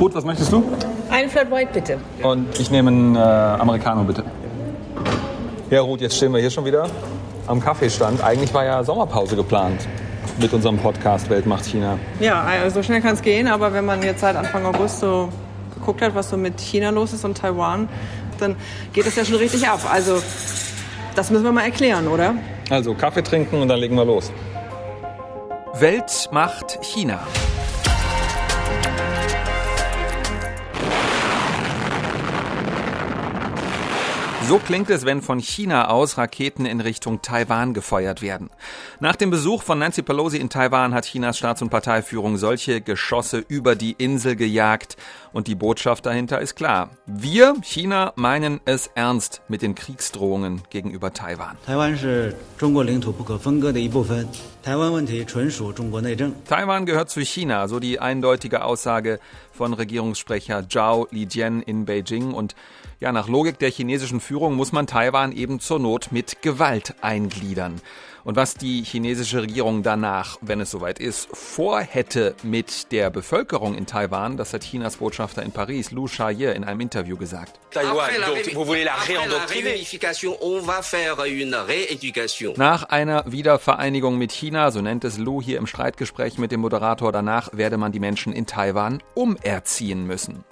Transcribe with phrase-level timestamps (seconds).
[0.00, 0.62] Ruth, was möchtest du?
[1.10, 1.98] Ein Flat White bitte.
[2.22, 4.22] Und ich nehme einen äh, Americano bitte.
[5.70, 6.88] Ja, Ruth, jetzt stehen wir hier schon wieder
[7.48, 8.22] am Kaffeestand.
[8.22, 9.88] Eigentlich war ja Sommerpause geplant
[10.40, 11.98] mit unserem Podcast Welt macht China.
[12.20, 15.30] Ja, also so schnell kann es gehen, aber wenn man jetzt seit Anfang August so
[15.74, 17.88] geguckt hat, was so mit China los ist und Taiwan,
[18.38, 18.54] dann
[18.92, 19.80] geht es ja schon richtig ab.
[19.90, 20.22] Also
[21.16, 22.34] das müssen wir mal erklären, oder?
[22.70, 24.30] Also Kaffee trinken und dann legen wir los.
[25.74, 27.18] Welt macht China.
[34.48, 38.48] So klingt es, wenn von China aus Raketen in Richtung Taiwan gefeuert werden.
[38.98, 43.44] Nach dem Besuch von Nancy Pelosi in Taiwan hat Chinas Staats- und Parteiführung solche Geschosse
[43.46, 44.96] über die Insel gejagt.
[45.34, 46.88] Und die Botschaft dahinter ist klar.
[47.04, 51.58] Wir, China, meinen es ernst mit den Kriegsdrohungen gegenüber Taiwan.
[51.66, 51.98] Taiwan
[56.46, 59.20] Taiwan gehört zu China, so die eindeutige Aussage
[59.52, 62.32] von Regierungssprecher Zhao Lijian in Beijing.
[62.32, 62.54] Und
[63.00, 67.80] ja, nach Logik der chinesischen Führung muss man Taiwan eben zur Not mit Gewalt eingliedern.
[68.24, 73.86] Und was die chinesische Regierung danach, wenn es soweit ist, vorhätte mit der Bevölkerung in
[73.86, 77.58] Taiwan, das hat Chinas Botschafter in Paris, Lu Shaye, in einem Interview gesagt.
[82.56, 87.12] Nach einer Wiedervereinigung mit China, so nennt es Lu hier im Streitgespräch mit dem Moderator,
[87.12, 90.44] danach werde man die Menschen in Taiwan umerziehen müssen.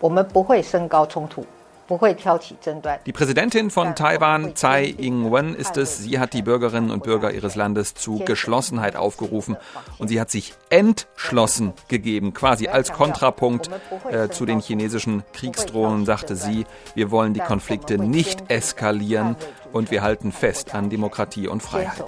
[3.06, 5.98] Die Präsidentin von Taiwan, Tsai Ing-wen, ist es.
[5.98, 9.56] Sie hat die Bürgerinnen und Bürger ihres Landes zu Geschlossenheit aufgerufen
[9.98, 12.34] und sie hat sich entschlossen gegeben.
[12.34, 13.70] Quasi als Kontrapunkt
[14.10, 19.36] äh, zu den chinesischen Kriegsdrohungen sagte sie, wir wollen die Konflikte nicht eskalieren
[19.76, 22.04] und wir halten fest an Demokratie und Freiheit.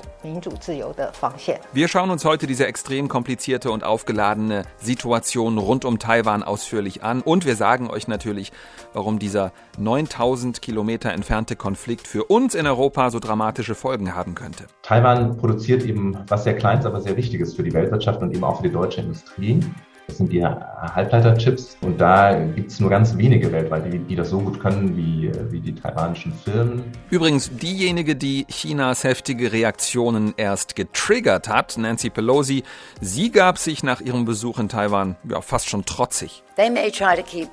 [1.73, 7.21] Wir schauen uns heute diese extrem komplizierte und aufgeladene Situation rund um Taiwan ausführlich an
[7.21, 8.53] und wir sagen euch natürlich,
[8.93, 14.65] warum dieser 9000 Kilometer entfernte Konflikt für uns in Europa so dramatische Folgen haben könnte.
[14.83, 18.57] Taiwan produziert eben was sehr Kleines, aber sehr Wichtiges für die Weltwirtschaft und eben auch
[18.57, 19.61] für die deutsche Industrie.
[20.09, 24.31] Das sind die Halbleiterchips und da gibt es nur ganz wenige weltweit, die, die, das
[24.31, 26.83] so gut können wie, wie die taiwanischen Firmen.
[27.11, 32.65] Übrigens, diejenige, die Chinas heftige Reaktionen erst getriggert hat, Nancy Pelosi,
[33.03, 36.43] sie gab sich nach ihrem Besuch in Taiwan ja, fast schon trotzig.
[36.57, 37.51] They may try to keep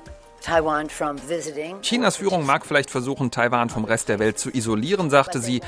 [1.82, 5.60] Chinas Führung mag vielleicht versuchen, Taiwan vom Rest der Welt zu isolieren, sagte sie,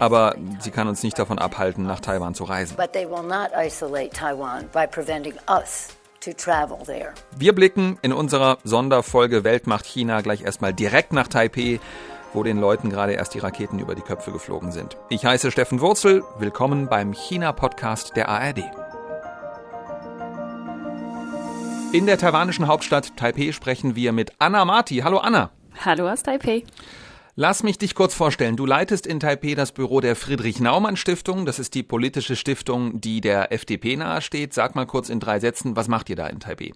[0.00, 2.76] aber sie kann uns nicht davon abhalten, nach Taiwan zu reisen.
[7.36, 11.80] Wir blicken in unserer Sonderfolge Welt macht China gleich erstmal direkt nach Taipei,
[12.32, 14.96] wo den Leuten gerade erst die Raketen über die Köpfe geflogen sind.
[15.08, 18.64] Ich heiße Steffen Wurzel, willkommen beim China-Podcast der ARD.
[21.92, 25.02] In der taiwanischen Hauptstadt Taipei sprechen wir mit Anna Marti.
[25.04, 25.50] Hallo Anna.
[25.84, 26.64] Hallo aus Taipei.
[27.36, 28.54] Lass mich dich kurz vorstellen.
[28.54, 31.46] Du leitest in Taipei das Büro der Friedrich-Naumann-Stiftung.
[31.46, 34.54] Das ist die politische Stiftung, die der FDP nahesteht.
[34.54, 36.70] Sag mal kurz in drei Sätzen, was macht ihr da in Taipei?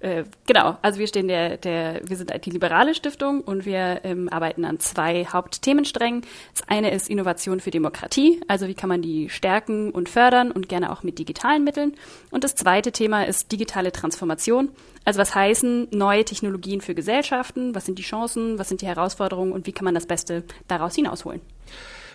[0.00, 4.28] Äh, genau, also wir stehen der, der, wir sind die liberale Stiftung und wir ähm,
[4.28, 6.22] arbeiten an zwei Hauptthemensträngen.
[6.52, 10.68] Das eine ist Innovation für Demokratie, also wie kann man die stärken und fördern und
[10.68, 11.94] gerne auch mit digitalen Mitteln.
[12.32, 14.70] Und das zweite Thema ist digitale Transformation.
[15.04, 17.74] Also was heißen neue Technologien für Gesellschaften?
[17.74, 18.58] Was sind die Chancen?
[18.58, 19.52] Was sind die Herausforderungen?
[19.52, 21.40] Und wie kann man das Beste daraus hinausholen?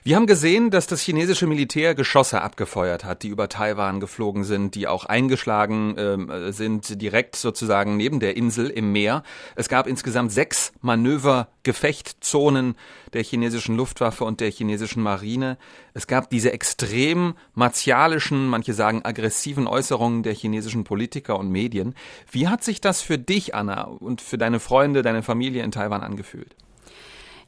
[0.08, 4.74] Wir haben gesehen, dass das chinesische Militär Geschosse abgefeuert hat, die über Taiwan geflogen sind,
[4.76, 9.24] die auch eingeschlagen äh, sind, direkt sozusagen neben der Insel im Meer.
[9.58, 12.76] Es gab insgesamt sechs Manöver-Gefechtzonen
[13.12, 15.58] der chinesischen Luftwaffe und der chinesischen Marine.
[15.94, 21.96] Es gab diese extrem martialischen, manche sagen aggressiven Äußerungen der chinesischen Politiker und Medien.
[22.32, 26.02] Wie hat sich das für dich, Anna, und für deine Freunde, deine Familie in Taiwan
[26.02, 26.56] angefühlt?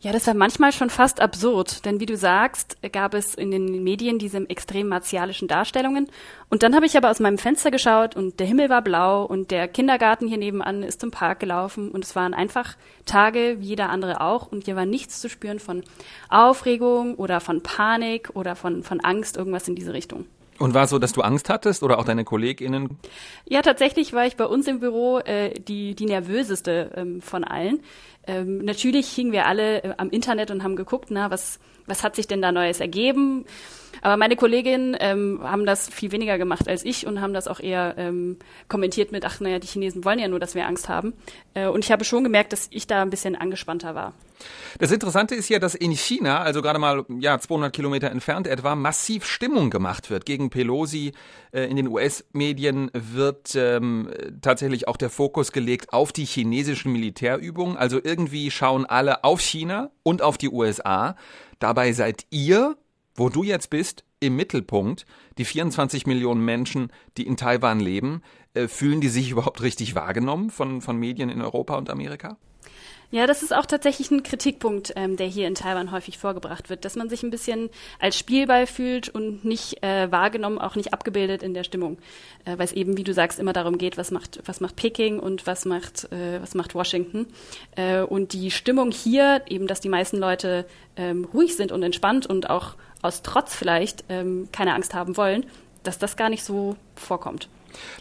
[0.02, 3.84] Ja, das war manchmal schon fast absurd, denn wie du sagst, gab es in den
[3.84, 6.08] Medien diese extrem martialischen Darstellungen.
[6.50, 9.52] Und dann habe ich aber aus meinem Fenster geschaut und der Himmel war blau und
[9.52, 13.90] der Kindergarten hier nebenan ist zum Park gelaufen und es waren einfach Tage wie jeder
[13.90, 15.84] andere auch und hier war nichts zu spüren von
[16.30, 20.28] Aufregung oder von Panik oder von, von Angst, irgendwas in diese Richtung.
[20.60, 22.98] Und war es so, dass du Angst hattest oder auch deine KollegInnen?
[23.46, 27.80] Ja, tatsächlich war ich bei uns im Büro äh, die, die nervöseste ähm, von allen.
[28.28, 32.16] Ähm, natürlich hingen wir alle äh, am Internet und haben geguckt, na, was, was hat
[32.16, 33.46] sich denn da Neues ergeben?
[34.02, 37.60] Aber meine Kolleginnen ähm, haben das viel weniger gemacht als ich und haben das auch
[37.60, 38.38] eher ähm,
[38.68, 41.14] kommentiert mit, ach naja, die Chinesen wollen ja nur, dass wir Angst haben.
[41.54, 44.14] Äh, und ich habe schon gemerkt, dass ich da ein bisschen angespannter war.
[44.78, 48.76] Das Interessante ist ja, dass in China, also gerade mal ja 200 Kilometer entfernt etwa,
[48.76, 51.14] massiv Stimmung gemacht wird gegen Pelosi.
[51.52, 54.10] Äh, in den US-Medien wird ähm,
[54.42, 57.78] tatsächlich auch der Fokus gelegt auf die chinesischen Militärübungen.
[57.78, 61.16] Also irgendwie schauen alle auf China und auf die USA.
[61.60, 62.78] Dabei seid ihr,
[63.20, 65.06] wo du jetzt bist, im Mittelpunkt.
[65.38, 68.22] Die 24 Millionen Menschen, die in Taiwan leben,
[68.54, 72.38] äh, fühlen die sich überhaupt richtig wahrgenommen von, von Medien in Europa und Amerika?
[73.12, 76.86] Ja, das ist auch tatsächlich ein Kritikpunkt, ähm, der hier in Taiwan häufig vorgebracht wird,
[76.86, 81.42] dass man sich ein bisschen als Spielball fühlt und nicht äh, wahrgenommen, auch nicht abgebildet
[81.42, 81.98] in der Stimmung,
[82.46, 85.20] äh, weil es eben, wie du sagst, immer darum geht, was macht, was macht Peking
[85.20, 87.26] und was macht, äh, was macht Washington.
[87.76, 92.28] Äh, und die Stimmung hier, eben, dass die meisten Leute ähm, ruhig sind und entspannt
[92.28, 95.46] und auch aus Trotz vielleicht ähm, keine Angst haben wollen,
[95.84, 97.50] dass das gar nicht so vorkommt.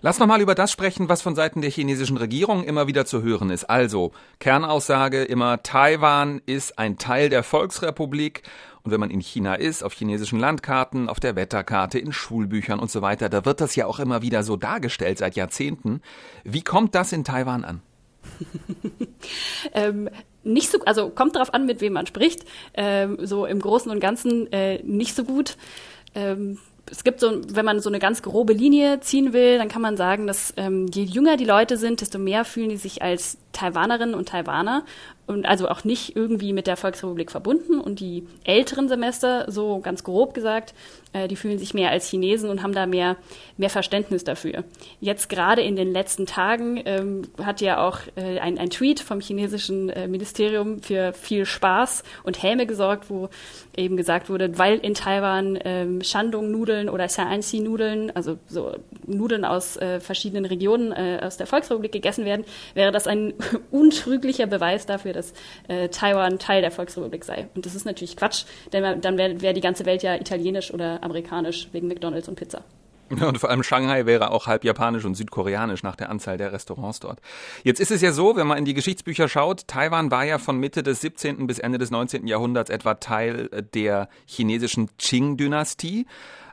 [0.01, 3.23] Lass noch mal über das sprechen, was von Seiten der chinesischen Regierung immer wieder zu
[3.23, 3.65] hören ist.
[3.65, 8.43] Also, Kernaussage immer, Taiwan ist ein Teil der Volksrepublik.
[8.83, 12.91] Und wenn man in China ist, auf chinesischen Landkarten, auf der Wetterkarte, in Schulbüchern und
[12.91, 16.01] so weiter, da wird das ja auch immer wieder so dargestellt seit Jahrzehnten.
[16.45, 17.83] Wie kommt das in Taiwan an?
[19.75, 20.09] ähm,
[20.45, 22.45] nicht so, also kommt darauf an, mit wem man spricht.
[22.75, 25.57] Ähm, so im Großen und Ganzen äh, nicht so gut.
[26.15, 26.59] Ähm,
[26.91, 29.97] es gibt so, wenn man so eine ganz grobe Linie ziehen will, dann kann man
[29.97, 34.15] sagen, dass ähm, je jünger die Leute sind, desto mehr fühlen die sich als Taiwanerinnen
[34.15, 34.85] und Taiwaner
[35.29, 37.81] und also auch nicht irgendwie mit der Volksrepublik verbunden.
[37.81, 40.75] Und die älteren Semester, so ganz grob gesagt,
[41.13, 43.17] äh, die fühlen sich mehr als Chinesen und haben da mehr,
[43.57, 44.65] mehr Verständnis dafür.
[45.01, 49.21] Jetzt gerade in den letzten Tagen ähm, hat ja auch äh, ein, ein Tweet vom
[49.21, 53.29] chinesischen äh, Ministerium für viel Spaß und Häme gesorgt, wo
[53.77, 58.75] eben gesagt wurde, weil in Taiwan ähm, Shandong-Nudeln oder Xianxi-Nudeln, also so
[59.07, 63.35] Nudeln aus äh, verschiedenen Regionen äh, aus der Volksrepublik gegessen werden, wäre das ein
[63.71, 65.33] untrüglicher Beweis dafür, dass
[65.69, 67.49] äh, Taiwan Teil der Volksrepublik sei.
[67.55, 71.03] Und das ist natürlich Quatsch, denn dann wäre wär die ganze Welt ja italienisch oder
[71.03, 72.63] amerikanisch wegen McDonalds und Pizza.
[73.17, 76.53] Ja, und vor allem Shanghai wäre auch halb japanisch und südkoreanisch nach der Anzahl der
[76.53, 77.21] Restaurants dort.
[77.65, 80.59] Jetzt ist es ja so, wenn man in die Geschichtsbücher schaut, Taiwan war ja von
[80.59, 81.47] Mitte des 17.
[81.47, 82.27] bis Ende des 19.
[82.27, 86.07] Jahrhunderts etwa Teil der chinesischen Qing-Dynastie.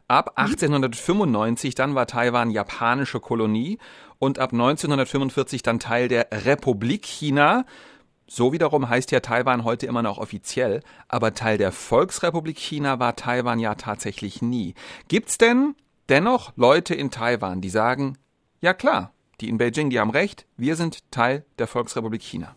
[0.08, 1.76] Ab 1895 mhm.
[1.76, 3.80] dann war Taiwan japanische Kolonie
[4.20, 7.66] und ab 1945 dann Teil der Republik China.
[8.28, 13.16] So wiederum heißt ja Taiwan heute immer noch offiziell, aber Teil der Volksrepublik China war
[13.16, 14.74] Taiwan ja tatsächlich nie.
[15.08, 15.76] Gibt's denn
[16.10, 18.18] dennoch Leute in Taiwan, die sagen,
[18.62, 22.56] ja klar, die in Beijing, die haben recht, wir sind Teil der Volksrepublik China?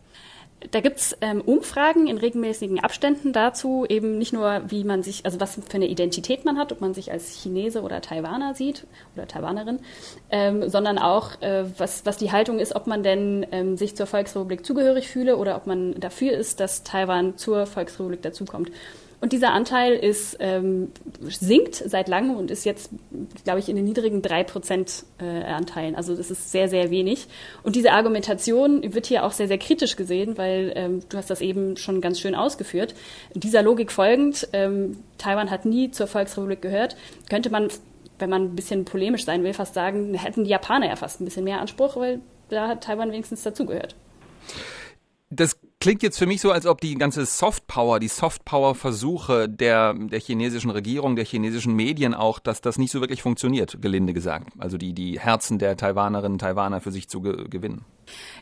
[0.71, 5.39] Da gibt's ähm, Umfragen in regelmäßigen Abständen dazu, eben nicht nur, wie man sich, also
[5.39, 8.85] was für eine Identität man hat, ob man sich als Chinese oder Taiwaner sieht
[9.15, 9.79] oder Taiwanerin,
[10.31, 14.05] ähm, sondern auch, äh, was, was die Haltung ist, ob man denn ähm, sich zur
[14.05, 18.69] Volksrepublik zugehörig fühle oder ob man dafür ist, dass Taiwan zur Volksrepublik dazukommt.
[19.21, 22.89] Und dieser Anteil ist, ähm, sinkt seit langem und ist jetzt,
[23.43, 25.95] glaube ich, in den niedrigen drei Prozent äh, Anteilen.
[25.95, 27.27] Also das ist sehr, sehr wenig.
[27.63, 31.41] Und diese Argumentation wird hier auch sehr, sehr kritisch gesehen, weil ähm, du hast das
[31.41, 32.95] eben schon ganz schön ausgeführt.
[33.33, 36.95] Dieser Logik folgend, ähm, Taiwan hat nie zur Volksrepublik gehört,
[37.29, 37.67] könnte man,
[38.19, 41.25] wenn man ein bisschen polemisch sein will, fast sagen, hätten die Japaner ja fast ein
[41.25, 43.95] bisschen mehr Anspruch, weil da hat Taiwan wenigstens dazugehört.
[45.29, 50.19] Das klingt jetzt für mich so, als ob die ganze Softpower, die Softpower-Versuche der, der
[50.19, 54.49] chinesischen Regierung, der chinesischen Medien auch, dass das nicht so wirklich funktioniert, gelinde gesagt.
[54.57, 57.85] Also die, die Herzen der Taiwanerinnen und Taiwaner für sich zu ge gewinnen.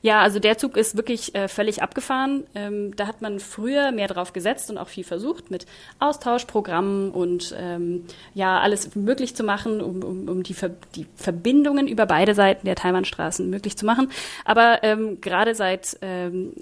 [0.01, 2.43] Ja, also der Zug ist wirklich äh, völlig abgefahren.
[2.55, 5.65] Ähm, da hat man früher mehr drauf gesetzt und auch viel versucht mit
[5.99, 11.87] Austauschprogrammen und ähm, ja, alles möglich zu machen, um, um, um die, Ver die Verbindungen
[11.87, 14.09] über beide Seiten der Taiwanstraßen möglich zu machen.
[14.45, 16.53] Aber ähm, gerade seit ähm,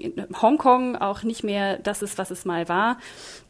[0.42, 2.98] Hongkong auch nicht mehr das ist, was es mal war,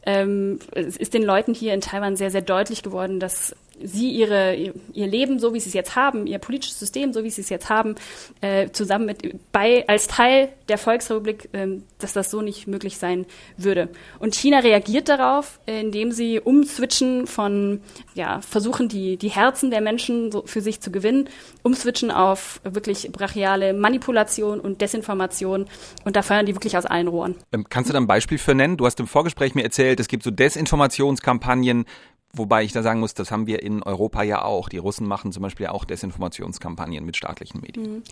[0.06, 4.55] ähm, es ist den Leuten hier in Taiwan sehr, sehr deutlich geworden, dass sie ihre,
[4.55, 7.50] ihr Leben, so wie sie es jetzt haben, ihr politisches System, so wie sie es
[7.50, 7.96] jetzt haben,
[8.41, 13.25] äh, zusammen mit, bei, als Teil der Volksrepublik, äh, dass das so nicht möglich sein
[13.58, 13.89] würde.
[14.20, 17.82] Und China reagiert darauf, indem sie umswitchen von,
[18.13, 21.29] ja, versuchen die, die Herzen der Menschen so für sich zu gewinnen,
[21.63, 25.65] umswitchen auf wirklich brachiale Manipulation und Desinformation
[26.03, 27.36] und da feuern die wirklich aus allen Rohren.
[27.51, 28.77] Ähm, kannst du da ein Beispiel für nennen?
[28.77, 31.86] Du hast im Vorgespräch mir erzählt, es gibt so Desinformationskampagnen,
[32.36, 34.68] Wobei ich da sagen muss, das haben wir in Europa ja auch.
[34.68, 37.96] Die Russen machen zum Beispiel auch Desinformationskampagnen mit staatlichen Medien.
[37.96, 38.04] Mhm.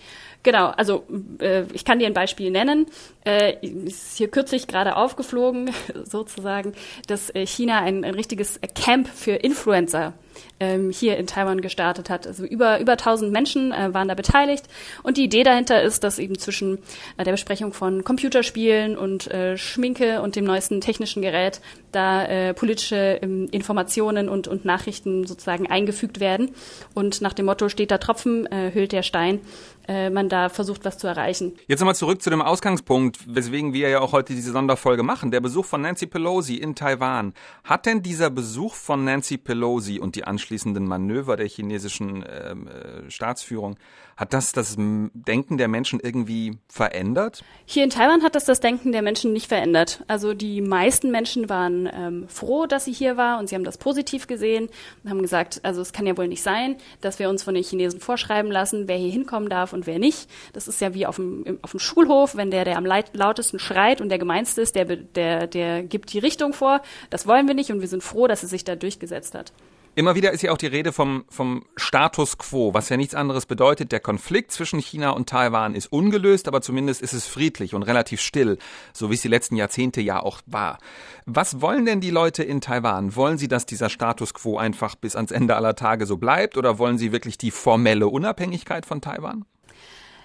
[0.44, 1.06] Genau, also
[1.40, 2.88] äh, ich kann dir ein Beispiel nennen.
[3.26, 5.72] Äh, ist hier kürzlich gerade aufgeflogen,
[6.06, 6.74] sozusagen,
[7.08, 10.14] dass äh, China ein, ein richtiges Camp für Influencer
[10.60, 12.28] ähm, hier in Taiwan gestartet hat.
[12.28, 14.66] Also über, über 1000 Menschen äh, waren da beteiligt.
[15.04, 16.80] Und die Idee dahinter ist, dass eben zwischen
[17.18, 21.62] äh, der Besprechung von Computerspielen und äh, Schminke und dem neuesten technischen Gerät
[21.92, 26.52] da äh, politische ähm, Informationen und, und Nachrichten sozusagen eingefügt werden.
[26.94, 29.40] Und nach dem Motto steht da Tropfen, äh, hüllt der Stein
[29.88, 31.54] man da versucht, was zu erreichen.
[31.68, 35.32] Jetzt nochmal zurück zu dem Ausgangspunkt, weswegen wir ja auch heute diese Sonderfolge machen.
[35.32, 37.34] Der Besuch von Nancy Pelosi in Taiwan.
[37.64, 43.10] Hat denn dieser Besuch von Nancy Pelosi und die anschließenden Manöver der chinesischen ähm, äh,
[43.10, 43.78] Staatsführung,
[44.16, 47.44] hat das das Denken der Menschen irgendwie verändert?
[47.66, 50.04] Hier in Taiwan hat das das Denken der Menschen nicht verändert.
[50.08, 53.78] Also die meisten Menschen waren ähm, froh, dass sie hier war und sie haben das
[53.78, 54.70] positiv gesehen
[55.04, 57.64] und haben gesagt, also es kann ja wohl nicht sein, dass wir uns von den
[57.64, 60.30] Chinesen vorschreiben lassen, wer hier hinkommen darf und wer nicht.
[60.54, 64.02] Das ist ja wie auf dem, auf dem Schulhof, wenn der, der am lautesten schreit
[64.02, 66.82] und der gemeinste ist, der, der, der gibt die Richtung vor.
[67.10, 69.54] Das wollen wir nicht und wir sind froh, dass es sich da durchgesetzt hat.
[69.96, 73.46] Immer wieder ist ja auch die Rede vom, vom Status quo, was ja nichts anderes
[73.46, 73.92] bedeutet.
[73.92, 78.20] Der Konflikt zwischen China und Taiwan ist ungelöst, aber zumindest ist es friedlich und relativ
[78.20, 78.58] still,
[78.92, 80.80] so wie es die letzten Jahrzehnte ja auch war.
[81.28, 83.16] Was wollen denn die Leute in Taiwan?
[83.16, 86.80] Wollen sie, dass dieser Status quo einfach bis ans Ende aller Tage so bleibt oder
[86.80, 89.46] wollen sie wirklich die formelle Unabhängigkeit von Taiwan?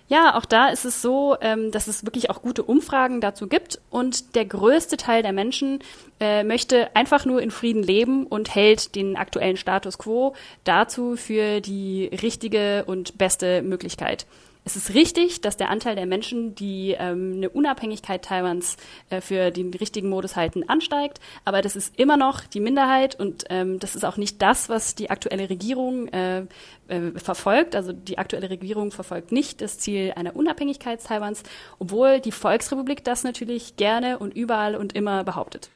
[0.09, 3.79] Ja, auch da ist es so, ähm, dass es wirklich auch gute Umfragen dazu gibt
[3.91, 5.81] und der größte Teil der Menschen
[6.19, 10.35] äh, möchte einfach nur in Frieden leben und hält den aktuellen Status quo
[10.65, 14.27] dazu für die richtige und beste Möglichkeit.
[14.69, 18.77] Es ist richtig, dass der Anteil der Menschen, die ähm, eine Unabhängigkeit Taiwans
[19.09, 21.21] äh, für den richtigen Modus halten, ansteigt.
[21.47, 24.95] Aber das ist immer noch die Minderheit und ähm, das ist auch nicht das, was
[24.95, 26.41] die aktuelle Regierung äh,
[26.89, 27.77] äh, verfolgt.
[27.77, 31.45] Also die aktuelle Regierung verfolgt nicht das Ziel einer Unabhängigkeit Taiwans,
[31.79, 35.71] obwohl die Volksrepublik das natürlich gerne und überall und immer behauptet.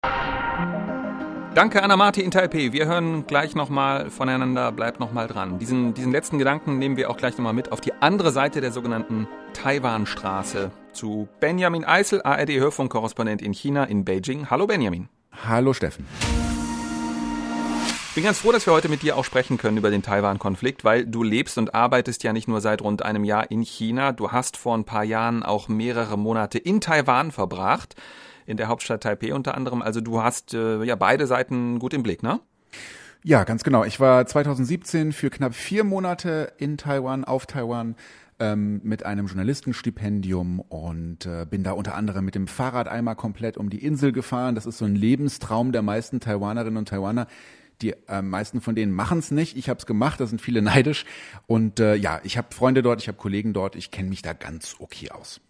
[1.54, 2.72] Danke, Anna Marti in Taipei.
[2.72, 4.72] Wir hören gleich nochmal voneinander.
[4.72, 5.58] Bleibt nochmal dran.
[5.58, 8.72] Diesen, diesen letzten Gedanken nehmen wir auch gleich nochmal mit auf die andere Seite der
[8.72, 14.48] sogenannten Taiwanstraße zu Benjamin Eisel, ARD-Hörfunkkorrespondent in China, in Beijing.
[14.48, 15.10] Hallo Benjamin.
[15.46, 16.06] Hallo Steffen.
[18.08, 20.84] Ich bin ganz froh, dass wir heute mit dir auch sprechen können über den Taiwan-Konflikt,
[20.84, 24.12] weil du lebst und arbeitest ja nicht nur seit rund einem Jahr in China.
[24.12, 27.94] Du hast vor ein paar Jahren auch mehrere Monate in Taiwan verbracht
[28.46, 29.82] in der Hauptstadt Taipei unter anderem.
[29.82, 32.40] Also du hast äh, ja beide Seiten gut im Blick, ne?
[33.24, 33.84] Ja, ganz genau.
[33.84, 37.94] Ich war 2017 für knapp vier Monate in Taiwan, auf Taiwan
[38.40, 43.56] ähm, mit einem Journalistenstipendium und äh, bin da unter anderem mit dem Fahrrad einmal komplett
[43.56, 44.56] um die Insel gefahren.
[44.56, 47.28] Das ist so ein Lebenstraum der meisten Taiwanerinnen und Taiwaner.
[47.80, 49.56] Die äh, meisten von denen machen es nicht.
[49.56, 51.04] Ich habe es gemacht, da sind viele neidisch.
[51.46, 54.32] Und äh, ja, ich habe Freunde dort, ich habe Kollegen dort, ich kenne mich da
[54.32, 55.40] ganz okay aus.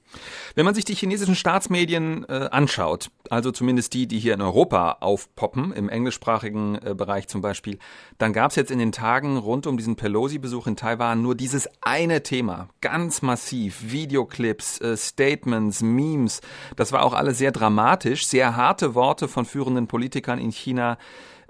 [0.54, 4.99] Wenn man sich die chinesischen Staatsmedien äh, anschaut, also zumindest die, die hier in Europa
[5.00, 7.78] aufpoppen, im englischsprachigen äh, Bereich zum Beispiel,
[8.19, 11.69] dann gab es jetzt in den Tagen rund um diesen Pelosi-Besuch in Taiwan nur dieses
[11.81, 16.40] eine Thema, ganz massiv, Videoclips, äh, Statements, Memes.
[16.76, 20.99] Das war auch alles sehr dramatisch, sehr harte Worte von führenden Politikern in China.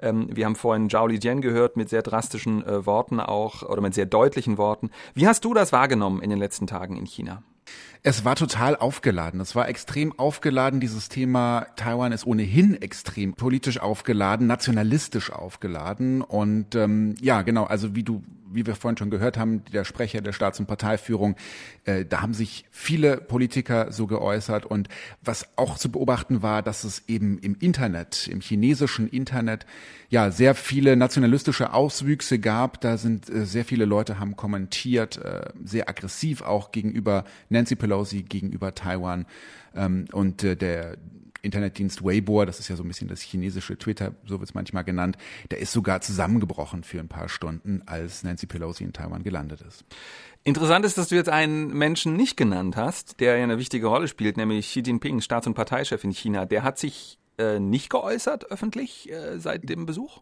[0.01, 3.95] Ähm, wir haben vorhin Zhao Lijian gehört mit sehr drastischen äh, Worten auch oder mit
[3.95, 4.91] sehr deutlichen Worten.
[5.15, 7.43] Wie hast du das wahrgenommen in den letzten Tagen in China?
[8.05, 9.41] Es war total aufgeladen.
[9.41, 10.81] Es war extrem aufgeladen.
[10.81, 16.21] Dieses Thema Taiwan ist ohnehin extrem politisch aufgeladen, nationalistisch aufgeladen.
[16.21, 18.23] Und ähm, ja, genau, also wie du
[18.55, 21.37] wie wir vorhin schon gehört haben, der Sprecher der Staats- und Parteiführung,
[21.85, 24.67] äh, da haben sich viele Politiker so geäußert.
[24.67, 24.89] Und
[25.23, 29.67] was auch zu beobachten war, dass es eben im Internet, im chinesischen Internet,
[30.09, 32.81] ja, sehr viele nationalistische Auswüchse gab.
[32.81, 38.23] Da sind äh, sehr viele Leute haben kommentiert, äh, sehr aggressiv auch gegenüber Nancy Pelosi,
[38.23, 39.27] gegenüber Taiwan.
[39.75, 40.97] Ähm, und äh, der
[41.43, 44.85] Internetdienst Weibo, das ist ja so ein bisschen das chinesische Twitter, so wird es manchmal
[44.85, 45.19] genannt,
[45.51, 49.85] der ist sogar zusammengebrochen für ein paar Stunden, als Nancy Pelosi in Taiwan gelandet ist.
[50.45, 54.09] Interessant ist, dass du jetzt einen Menschen nicht genannt hast, der ja eine wichtige Rolle
[54.09, 56.47] spielt, nämlich Xi Jinping, Staats- und Parteichef in China.
[56.47, 60.21] Der hat sich äh, nicht geäußert öffentlich äh, seit dem Besuch?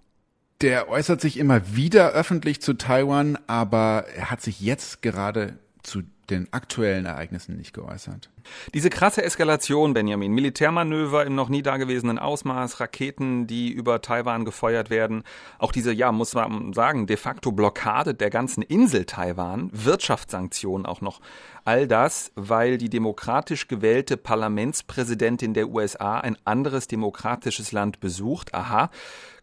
[0.61, 6.03] Der äußert sich immer wieder öffentlich zu Taiwan, aber er hat sich jetzt gerade zu
[6.31, 8.31] den aktuellen Ereignissen nicht geäußert.
[8.75, 14.91] Diese krasse Eskalation, Benjamin, Militärmanöver im noch nie dagewesenen Ausmaß, Raketen, die über Taiwan gefeuert
[14.91, 15.25] werden,
[15.59, 21.01] auch diese, ja, muss man sagen, de facto Blockade der ganzen Insel Taiwan, Wirtschaftssanktionen auch
[21.01, 21.21] noch.
[21.65, 28.55] All das, weil die demokratisch gewählte Parlamentspräsidentin der USA ein anderes demokratisches Land besucht.
[28.55, 28.91] Aha,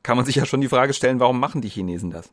[0.03, 2.32] kann man sich ja schon die Frage stellen, warum machen die Chinesen das?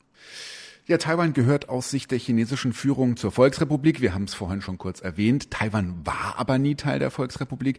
[0.87, 4.03] Ja, Taiwan gehört aus Sicht der chinesischen Führung zur Volksrepublik.
[4.03, 5.51] Wir haben es vorhin schon kurz erwähnt.
[5.51, 7.79] Taiwan war aber nie Teil der Volksrepublik.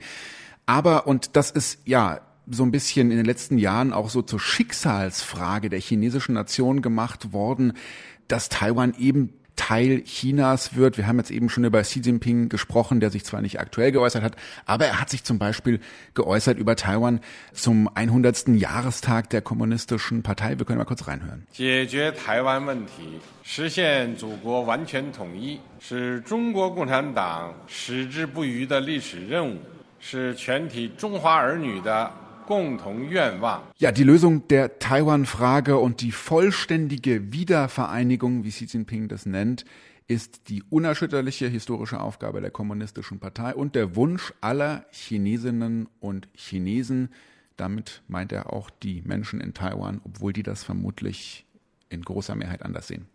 [0.65, 4.39] Aber, und das ist ja so ein bisschen in den letzten Jahren auch so zur
[4.39, 7.73] Schicksalsfrage der chinesischen Nation gemacht worden,
[8.27, 10.96] dass Taiwan eben Teil Chinas wird.
[10.96, 14.22] Wir haben jetzt eben schon über Xi Jinping gesprochen, der sich zwar nicht aktuell geäußert
[14.22, 14.34] hat,
[14.64, 15.80] aber er hat sich zum Beispiel
[16.14, 17.20] geäußert über Taiwan
[17.52, 18.48] zum 100.
[18.48, 20.58] Jahrestag der kommunistischen Partei.
[20.58, 21.46] Wir können mal kurz reinhören.
[21.52, 29.58] 解决台湾问题，实现祖国完全统一，是中国共产党矢志不渝的历史任务，
[30.00, 32.10] 是全体中华儿女的
[33.77, 39.65] ja, die Lösung der Taiwan-Frage und die vollständige Wiedervereinigung, wie Xi Jinping das nennt,
[40.07, 47.09] ist die unerschütterliche historische Aufgabe der Kommunistischen Partei und der Wunsch aller Chinesinnen und Chinesen.
[47.57, 51.45] Damit meint er auch die Menschen in Taiwan, obwohl die das vermutlich
[51.89, 53.07] in großer Mehrheit anders sehen.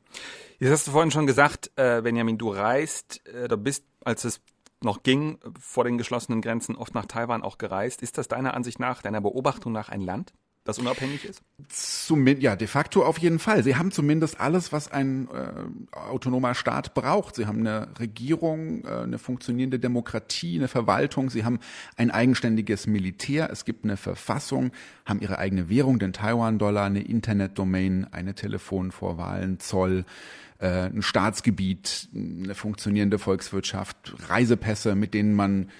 [0.58, 4.40] Jetzt hast du vorhin schon gesagt, äh, Benjamin, du reist, äh, du bist, als es
[4.84, 8.02] noch ging, vor den geschlossenen Grenzen oft nach Taiwan auch gereist.
[8.02, 10.32] Ist das deiner Ansicht nach, deiner Beobachtung nach ein Land?
[10.70, 11.42] Das unabhängig ist?
[11.68, 13.62] Zumindest, ja, de facto auf jeden Fall.
[13.62, 17.36] Sie haben zumindest alles, was ein äh, autonomer Staat braucht.
[17.36, 21.30] Sie haben eine Regierung, äh, eine funktionierende Demokratie, eine Verwaltung.
[21.30, 21.58] Sie haben
[21.96, 23.50] ein eigenständiges Militär.
[23.50, 24.70] Es gibt eine Verfassung,
[25.04, 30.04] haben ihre eigene Währung, den Taiwan-Dollar, eine Internetdomain, eine Telefonvorwahlen, Zoll
[30.58, 35.70] äh, ein Staatsgebiet, eine funktionierende Volkswirtschaft, Reisepässe, mit denen man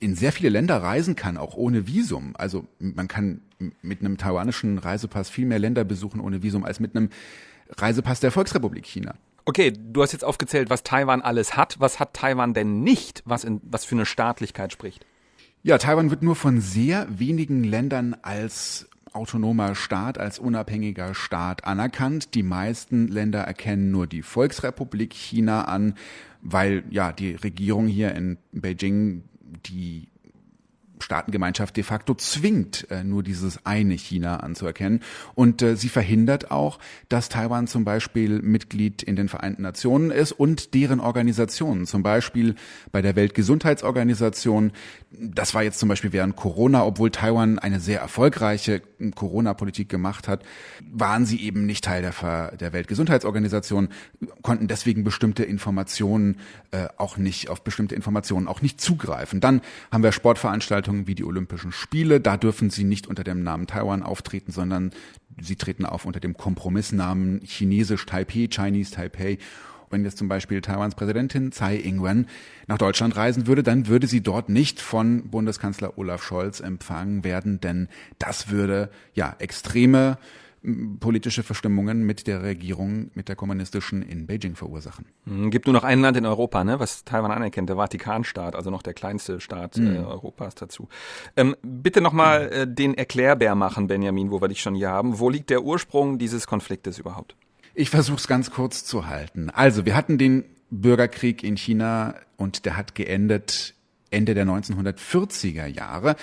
[0.00, 2.34] in sehr viele Länder reisen kann, auch ohne Visum.
[2.36, 3.40] Also man kann
[3.82, 7.10] mit einem taiwanischen Reisepass viel mehr Länder besuchen ohne Visum als mit einem
[7.76, 9.14] Reisepass der Volksrepublik China.
[9.44, 11.76] Okay, du hast jetzt aufgezählt, was Taiwan alles hat.
[11.78, 15.06] Was hat Taiwan denn nicht, was, in, was für eine Staatlichkeit spricht?
[15.62, 22.34] Ja, Taiwan wird nur von sehr wenigen Ländern als autonomer Staat, als unabhängiger Staat anerkannt.
[22.34, 25.94] Die meisten Länder erkennen nur die Volksrepublik China an,
[26.42, 30.08] weil ja die Regierung hier in Beijing die
[31.00, 35.00] Staatengemeinschaft de facto zwingt, äh, nur dieses eine China anzuerkennen.
[35.34, 40.32] Und äh, sie verhindert auch, dass Taiwan zum Beispiel Mitglied in den Vereinten Nationen ist
[40.32, 42.54] und deren Organisationen, zum Beispiel
[42.92, 44.72] bei der Weltgesundheitsorganisation.
[45.10, 48.82] Das war jetzt zum Beispiel während Corona, obwohl Taiwan eine sehr erfolgreiche
[49.14, 50.42] Corona-Politik gemacht hat,
[50.90, 53.88] waren sie eben nicht Teil der, der Weltgesundheitsorganisation,
[54.42, 56.38] konnten deswegen bestimmte Informationen
[56.70, 59.40] äh, auch nicht, auf bestimmte Informationen auch nicht zugreifen.
[59.40, 59.60] Dann
[59.90, 62.20] haben wir Sportveranstaltungen Veranstaltungen wie die Olympischen Spiele.
[62.20, 64.92] Da dürfen sie nicht unter dem Namen Taiwan auftreten, sondern
[65.40, 69.38] sie treten auf unter dem Kompromissnamen Chinesisch Taipei, Chinese Taipei.
[69.90, 72.26] Wenn jetzt zum Beispiel Taiwans Präsidentin Tsai Ing-wen
[72.66, 77.60] nach Deutschland reisen würde, dann würde sie dort nicht von Bundeskanzler Olaf Scholz empfangen werden,
[77.60, 80.18] denn das würde ja extreme
[81.00, 85.06] politische Verstimmungen mit der Regierung, mit der kommunistischen in Beijing verursachen.
[85.24, 88.70] Mhm, gibt nur noch ein Land in Europa, ne, was Taiwan anerkennt, der Vatikanstaat, also
[88.70, 89.96] noch der kleinste Staat mhm.
[89.96, 90.88] äh, Europas dazu.
[91.36, 95.18] Ähm, bitte nochmal äh, den Erklärbär machen, Benjamin, wo wir dich schon hier haben.
[95.18, 97.36] Wo liegt der Ursprung dieses Konfliktes überhaupt?
[97.74, 99.50] Ich versuche es ganz kurz zu halten.
[99.50, 103.74] Also, wir hatten den Bürgerkrieg in China und der hat geendet
[104.10, 106.16] Ende der 1940er Jahre.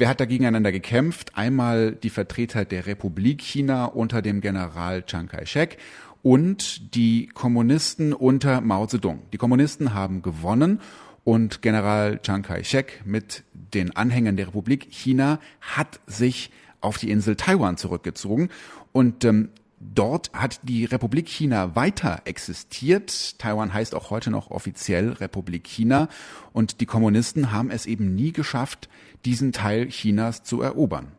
[0.00, 1.36] Wer hat da gegeneinander gekämpft?
[1.36, 5.76] Einmal die Vertreter der Republik China unter dem General Chiang Kai-shek
[6.22, 9.22] und die Kommunisten unter Mao Zedong.
[9.32, 10.80] Die Kommunisten haben gewonnen
[11.24, 17.34] und General Chiang Kai-shek mit den Anhängern der Republik China hat sich auf die Insel
[17.34, 18.50] Taiwan zurückgezogen
[18.92, 19.48] und ähm,
[19.80, 23.38] Dort hat die Republik China weiter existiert.
[23.38, 26.08] Taiwan heißt auch heute noch offiziell Republik China.
[26.52, 28.88] Und die Kommunisten haben es eben nie geschafft,
[29.24, 31.12] diesen Teil Chinas zu erobern.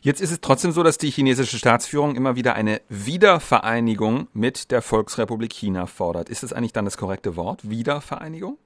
[0.00, 4.82] Jetzt ist es trotzdem so, dass die chinesische Staatsführung immer wieder eine Wiedervereinigung mit der
[4.82, 6.28] Volksrepublik China fordert.
[6.28, 7.68] Ist das eigentlich dann das korrekte Wort?
[7.68, 8.58] Wiedervereinigung?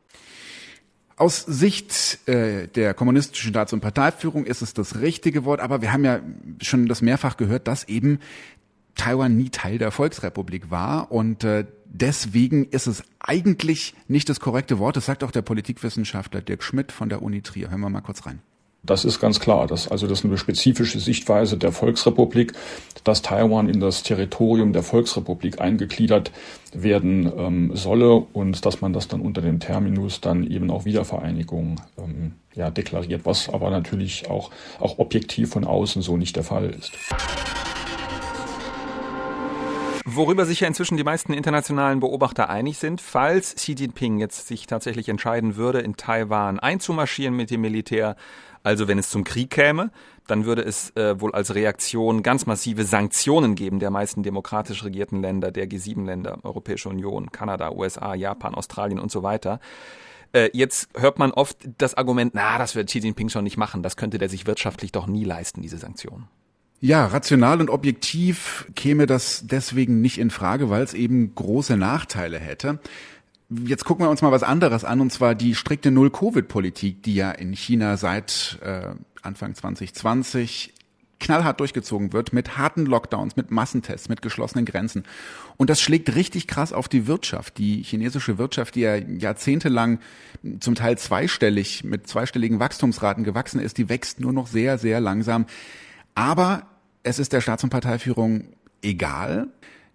[1.16, 5.92] Aus Sicht äh, der kommunistischen Staats- und Parteiführung ist es das richtige Wort, aber wir
[5.92, 6.20] haben ja
[6.62, 8.20] schon das mehrfach gehört, dass eben
[8.94, 14.78] Taiwan nie Teil der Volksrepublik war und äh, deswegen ist es eigentlich nicht das korrekte
[14.78, 14.96] Wort.
[14.96, 17.70] Das sagt auch der Politikwissenschaftler Dirk Schmidt von der Uni Trier.
[17.70, 18.40] Hören wir mal kurz rein.
[18.82, 19.66] Das ist ganz klar.
[19.66, 22.54] Das, also das ist eine spezifische Sichtweise der Volksrepublik,
[23.04, 26.32] dass Taiwan in das Territorium der Volksrepublik eingegliedert
[26.72, 31.80] werden ähm, solle und dass man das dann unter dem Terminus dann eben auch Wiedervereinigung
[31.98, 36.70] ähm, ja, deklariert, was aber natürlich auch, auch objektiv von außen so nicht der Fall
[36.70, 36.92] ist.
[40.06, 44.66] Worüber sich ja inzwischen die meisten internationalen Beobachter einig sind, falls Xi Jinping jetzt sich
[44.66, 48.16] tatsächlich entscheiden würde, in Taiwan einzumarschieren mit dem Militär,
[48.62, 49.90] also wenn es zum Krieg käme,
[50.26, 55.22] dann würde es äh, wohl als Reaktion ganz massive Sanktionen geben der meisten demokratisch regierten
[55.22, 59.60] Länder, der G7-Länder, Europäische Union, Kanada, USA, Japan, Australien und so weiter.
[60.32, 63.82] Äh, jetzt hört man oft das Argument, na, das wird Xi Jinping schon nicht machen,
[63.82, 66.28] das könnte der sich wirtschaftlich doch nie leisten, diese Sanktionen.
[66.82, 72.38] Ja, rational und objektiv käme das deswegen nicht in Frage, weil es eben große Nachteile
[72.38, 72.78] hätte.
[73.50, 77.32] Jetzt gucken wir uns mal was anderes an, und zwar die strikte Null-Covid-Politik, die ja
[77.32, 80.72] in China seit äh, Anfang 2020
[81.18, 85.04] knallhart durchgezogen wird mit harten Lockdowns, mit Massentests, mit geschlossenen Grenzen.
[85.56, 87.58] Und das schlägt richtig krass auf die Wirtschaft.
[87.58, 89.98] Die chinesische Wirtschaft, die ja jahrzehntelang
[90.60, 95.46] zum Teil zweistellig, mit zweistelligen Wachstumsraten gewachsen ist, die wächst nur noch sehr, sehr langsam.
[96.14, 96.66] Aber
[97.02, 98.44] es ist der Staats- und Parteiführung
[98.82, 99.48] egal,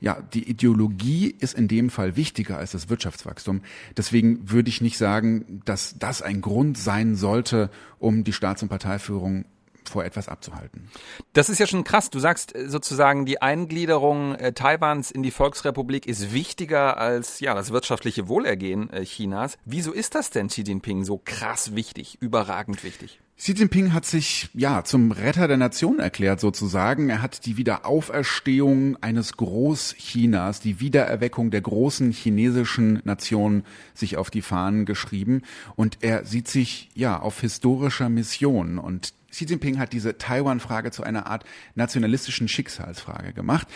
[0.05, 3.61] ja, die Ideologie ist in dem Fall wichtiger als das Wirtschaftswachstum.
[3.97, 8.69] Deswegen würde ich nicht sagen, dass das ein Grund sein sollte, um die Staats- und
[8.69, 9.45] Parteiführung
[9.89, 10.89] vor etwas abzuhalten.
[11.33, 12.11] Das ist ja schon krass.
[12.11, 17.55] Du sagst äh, sozusagen, die Eingliederung äh, Taiwans in die Volksrepublik ist wichtiger als ja
[17.55, 19.57] das wirtschaftliche Wohlergehen äh, Chinas.
[19.65, 23.19] Wieso ist das denn Xi Jinping so krass wichtig, überragend wichtig?
[23.37, 27.09] Xi Jinping hat sich ja zum Retter der Nation erklärt sozusagen.
[27.09, 34.41] Er hat die Wiederauferstehung eines Großchinas, die Wiedererweckung der großen chinesischen Nation sich auf die
[34.41, 35.41] Fahnen geschrieben
[35.75, 41.03] und er sieht sich ja auf historischer Mission und Xi Jinping hat diese Taiwan-Frage zu
[41.03, 41.43] einer Art
[41.75, 43.67] nationalistischen Schicksalsfrage gemacht.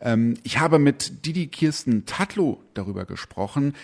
[0.00, 3.74] Ähm, ich habe mit Didi Kirsten Tatlo darüber gesprochen.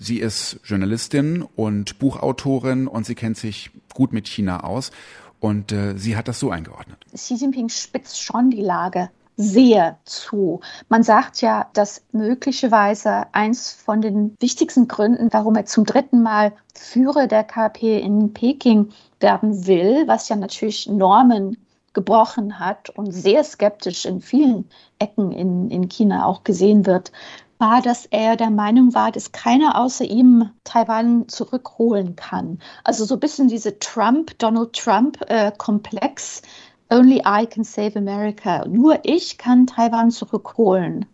[0.00, 4.92] Sie ist Journalistin und Buchautorin und sie kennt sich gut mit China aus.
[5.40, 7.04] Und äh, sie hat das so eingeordnet.
[7.14, 10.60] Xi Jinping spitzt schon die Lage sehr zu.
[10.88, 16.52] Man sagt ja, dass möglicherweise eins von den wichtigsten Gründen, warum er zum dritten Mal
[16.74, 21.56] Führer der KP in Peking werden will, was ja natürlich Normen
[21.92, 27.12] gebrochen hat und sehr skeptisch in vielen Ecken in, in China auch gesehen wird,
[27.58, 32.58] war, dass er der Meinung war, dass keiner außer ihm Taiwan zurückholen kann.
[32.84, 36.40] Also so ein bisschen diese Trump, Donald Trump-Komplex.
[36.40, 36.46] Äh,
[36.90, 38.64] Only I can save America.
[38.66, 41.04] Nur ich kann Taiwan zurückholen.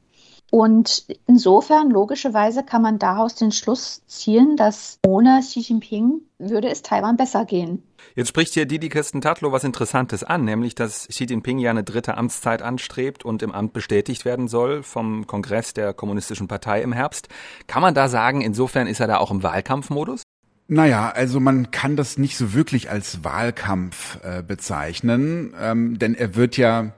[0.52, 6.83] Und insofern, logischerweise, kann man daraus den Schluss ziehen, dass ohne Xi Jinping würde es
[6.83, 7.83] Taiwan besser gehen.
[8.14, 11.85] Jetzt spricht hier Didi Kirsten Tatlo was Interessantes an, nämlich, dass Xi Jinping ja eine
[11.85, 16.92] dritte Amtszeit anstrebt und im Amt bestätigt werden soll vom Kongress der Kommunistischen Partei im
[16.92, 17.28] Herbst.
[17.66, 20.22] Kann man da sagen, insofern ist er da auch im Wahlkampfmodus?
[20.66, 26.37] Naja, also man kann das nicht so wirklich als Wahlkampf äh, bezeichnen, ähm, denn er
[26.37, 26.92] wird ja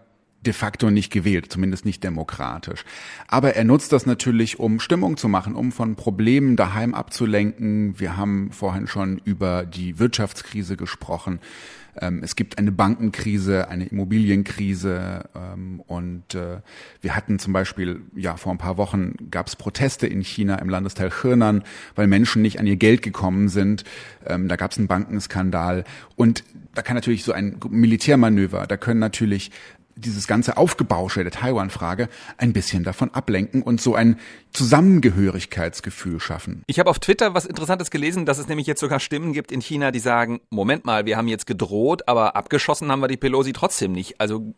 [0.46, 2.84] de facto nicht gewählt, zumindest nicht demokratisch.
[3.28, 7.98] Aber er nutzt das natürlich, um Stimmung zu machen, um von Problemen daheim abzulenken.
[7.98, 11.40] Wir haben vorhin schon über die Wirtschaftskrise gesprochen.
[11.98, 16.60] Ähm, es gibt eine Bankenkrise, eine Immobilienkrise ähm, und äh,
[17.00, 20.68] wir hatten zum Beispiel, ja, vor ein paar Wochen gab es Proteste in China im
[20.68, 21.62] Landesteil Henan,
[21.94, 23.84] weil Menschen nicht an ihr Geld gekommen sind.
[24.26, 25.84] Ähm, da gab es einen Bankenskandal
[26.16, 29.50] und da kann natürlich so ein Militärmanöver, da können natürlich
[29.96, 34.18] dieses ganze Aufgebausche der Taiwan-Frage ein bisschen davon ablenken und so ein
[34.52, 36.62] Zusammengehörigkeitsgefühl schaffen.
[36.66, 39.60] Ich habe auf Twitter was Interessantes gelesen, dass es nämlich jetzt sogar Stimmen gibt in
[39.60, 43.52] China, die sagen, Moment mal, wir haben jetzt gedroht, aber abgeschossen haben wir die Pelosi
[43.52, 44.20] trotzdem nicht.
[44.20, 44.54] Also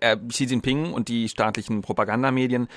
[0.00, 2.68] äh, Xi Jinping und die staatlichen Propagandamedien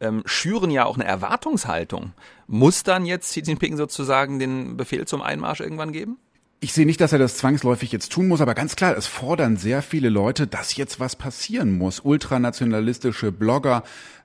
[0.00, 2.12] ähm, schüren ja auch eine Erwartungshaltung.
[2.46, 6.18] Muss dann jetzt Xi Jinping sozusagen den Befehl zum Einmarsch irgendwann geben?
[6.58, 9.58] Ich sehe nicht, dass er das zwangsläufig jetzt tun muss, aber ganz klar, es fordern
[9.58, 12.00] sehr viele Leute, dass jetzt was passieren muss.
[12.00, 13.82] Ultranationalistische Blogger,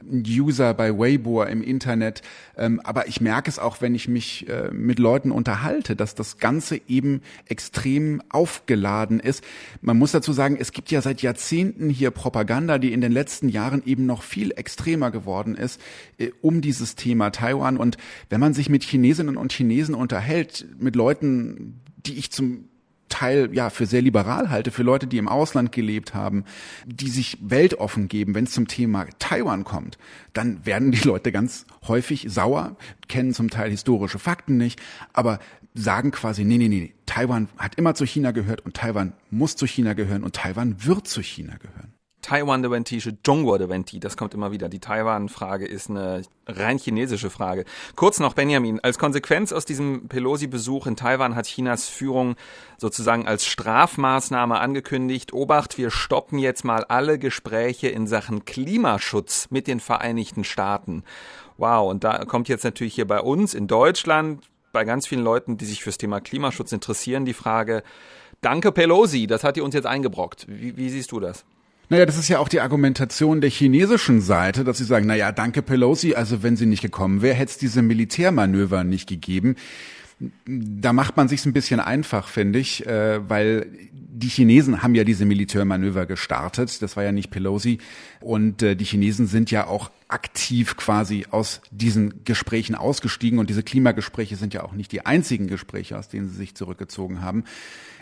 [0.10, 2.22] User bei Weibo im Internet.
[2.56, 6.38] Ähm, aber ich merke es auch, wenn ich mich äh, mit Leuten unterhalte, dass das
[6.38, 9.44] Ganze eben extrem aufgeladen ist.
[9.82, 13.50] Man muss dazu sagen, es gibt ja seit Jahrzehnten hier Propaganda, die in den letzten
[13.50, 15.82] Jahren eben noch viel extremer geworden ist,
[16.18, 17.76] äh, um dieses Thema Taiwan.
[17.76, 17.98] Und
[18.30, 22.70] wenn man sich mit Chinesinnen und Chinesen unterhält, mit Leuten, die ich zum
[23.12, 26.46] Teil ja für sehr liberal halte, für Leute, die im Ausland gelebt haben,
[26.86, 29.98] die sich weltoffen geben, wenn es zum Thema Taiwan kommt,
[30.34, 34.82] dann werden die Leute ganz häufig sauer, kennen zum Teil historische Fakten nicht,
[35.14, 35.40] aber
[35.74, 39.68] sagen quasi, nee, nee, nee, Taiwan hat immer zu China gehört und Taiwan muss zu
[39.68, 41.94] China gehören und Taiwan wird zu China gehören.
[42.22, 44.70] Taiwan de Wenti, Zhongguo de Wenti, das kommt immer wieder.
[44.70, 47.66] Die Taiwan-Frage ist eine rein chinesische Frage.
[47.96, 52.36] Kurz noch, Benjamin, als Konsequenz aus diesem Pelosi-Besuch in Taiwan hat Chinas Führung
[52.78, 59.68] sozusagen als Strafmaßnahme angekündigt, Obacht, wir stoppen jetzt mal alle Gespräche in Sachen Klimaschutz mit
[59.68, 61.04] den Vereinigten Staaten.
[61.58, 65.58] Wow, und da kommt jetzt natürlich hier bei uns in Deutschland, bei ganz vielen Leuten,
[65.58, 67.84] die sich fürs Thema Klimaschutz interessieren, die Frage,
[68.42, 70.46] danke Pelosi, das hat ihr uns jetzt eingebrockt.
[70.48, 71.46] Wie, wie siehst du das?
[71.92, 75.62] Naja, das ist ja auch die Argumentation der chinesischen Seite, dass sie sagen, naja, danke
[75.62, 79.58] Pelosi, also wenn sie nicht gekommen wäre, hätte es diese Militärmanöver nicht gegeben.
[80.46, 85.04] Da macht man sich's ein bisschen einfach, finde ich, äh, weil die Chinesen haben ja
[85.04, 86.82] diese Militärmanöver gestartet.
[86.82, 87.80] Das war ja nicht Pelosi.
[88.20, 93.40] Und äh, die Chinesen sind ja auch aktiv quasi aus diesen Gesprächen ausgestiegen.
[93.40, 97.22] Und diese Klimagespräche sind ja auch nicht die einzigen Gespräche, aus denen sie sich zurückgezogen
[97.22, 97.46] haben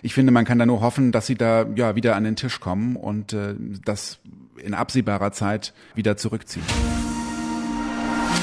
[0.01, 2.59] ich finde, man kann da nur hoffen, dass sie da ja wieder an den Tisch
[2.59, 3.55] kommen und äh,
[3.85, 4.19] das
[4.57, 6.65] in absehbarer Zeit wieder zurückziehen.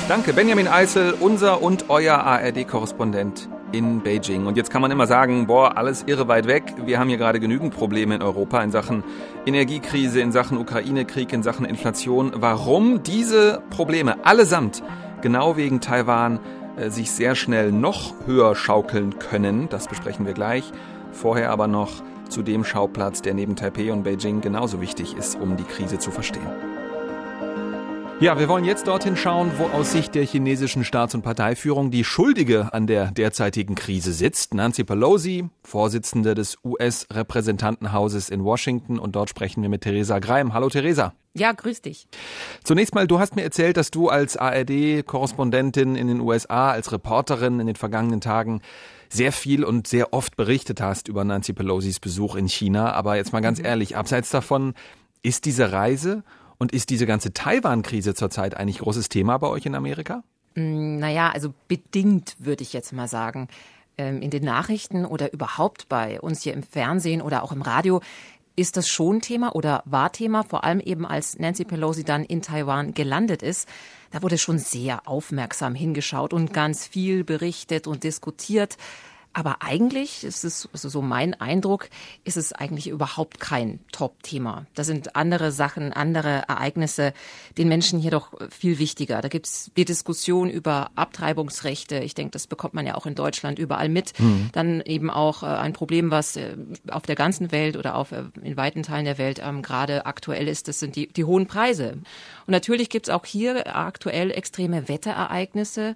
[0.08, 4.46] Danke, Benjamin Eisel, unser und euer ARD-Korrespondent in Beijing.
[4.46, 6.74] Und jetzt kann man immer sagen, boah, alles irre weit weg.
[6.84, 9.04] Wir haben hier gerade genügend Probleme in Europa in Sachen
[9.44, 12.32] Energiekrise, in Sachen Ukraine-Krieg, in Sachen Inflation.
[12.36, 14.82] Warum diese Probleme allesamt
[15.22, 16.40] genau wegen Taiwan
[16.76, 20.64] äh, sich sehr schnell noch höher schaukeln können, das besprechen wir gleich.
[21.12, 25.56] Vorher aber noch zu dem Schauplatz, der neben Taipei und Beijing genauso wichtig ist, um
[25.56, 26.75] die Krise zu verstehen.
[28.18, 32.02] Ja, wir wollen jetzt dorthin schauen, wo aus Sicht der chinesischen Staats- und Parteiführung die
[32.02, 34.54] Schuldige an der derzeitigen Krise sitzt.
[34.54, 38.98] Nancy Pelosi, Vorsitzende des US-Repräsentantenhauses in Washington.
[38.98, 40.54] Und dort sprechen wir mit Theresa Greim.
[40.54, 41.12] Hallo Theresa.
[41.34, 42.08] Ja, grüß dich.
[42.64, 47.60] Zunächst mal, du hast mir erzählt, dass du als ARD-Korrespondentin in den USA, als Reporterin
[47.60, 48.62] in den vergangenen Tagen
[49.10, 52.92] sehr viel und sehr oft berichtet hast über Nancy Pelosis Besuch in China.
[52.92, 53.66] Aber jetzt mal ganz mhm.
[53.66, 54.72] ehrlich, abseits davon,
[55.22, 56.24] ist diese Reise
[56.58, 60.22] und ist diese ganze Taiwan-Krise zurzeit eigentlich großes Thema bei euch in Amerika?
[60.54, 63.48] Mm, naja, also bedingt würde ich jetzt mal sagen.
[63.98, 68.02] Ähm, in den Nachrichten oder überhaupt bei uns hier im Fernsehen oder auch im Radio
[68.56, 72.42] ist das schon Thema oder war Thema, vor allem eben als Nancy Pelosi dann in
[72.42, 73.68] Taiwan gelandet ist.
[74.10, 78.76] Da wurde schon sehr aufmerksam hingeschaut und ganz viel berichtet und diskutiert.
[79.36, 81.90] Aber eigentlich ist es, also so mein Eindruck,
[82.24, 84.64] ist es eigentlich überhaupt kein Top-Thema.
[84.74, 87.12] Da sind andere Sachen, andere Ereignisse
[87.58, 89.20] den Menschen hier doch viel wichtiger.
[89.20, 91.98] Da gibt es die Diskussion über Abtreibungsrechte.
[91.98, 94.18] Ich denke, das bekommt man ja auch in Deutschland überall mit.
[94.18, 94.48] Mhm.
[94.52, 96.56] Dann eben auch äh, ein Problem, was äh,
[96.88, 100.48] auf der ganzen Welt oder auf, äh, in weiten Teilen der Welt ähm, gerade aktuell
[100.48, 100.66] ist.
[100.66, 101.98] Das sind die, die hohen Preise.
[102.46, 105.94] Und natürlich gibt es auch hier aktuell extreme Wetterereignisse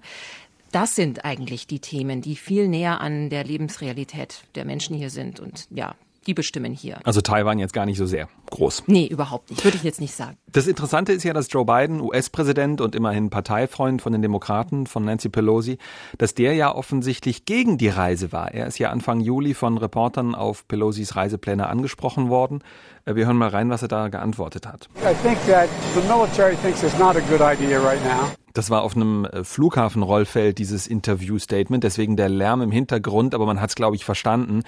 [0.71, 5.39] das sind eigentlich die Themen, die viel näher an der Lebensrealität der Menschen hier sind.
[5.39, 5.95] Und ja,
[6.27, 6.99] die bestimmen hier.
[7.03, 8.83] Also Taiwan jetzt gar nicht so sehr groß.
[8.87, 9.63] Nee, überhaupt nicht.
[9.63, 10.37] Würde ich jetzt nicht sagen.
[10.51, 15.03] Das Interessante ist ja, dass Joe Biden, US-Präsident und immerhin Parteifreund von den Demokraten, von
[15.03, 15.77] Nancy Pelosi,
[16.17, 18.53] dass der ja offensichtlich gegen die Reise war.
[18.53, 22.63] Er ist ja Anfang Juli von Reportern auf Pelosis Reisepläne angesprochen worden.
[23.05, 24.89] Äh, wir hören mal rein, was er da geantwortet hat.
[24.97, 28.31] I think that the military thinks it's not a good idea right now.
[28.53, 33.61] Das war auf einem äh, Flughafenrollfeld, dieses Interview-Statement, deswegen der Lärm im Hintergrund, aber man
[33.61, 34.63] hat es, glaube ich, verstanden.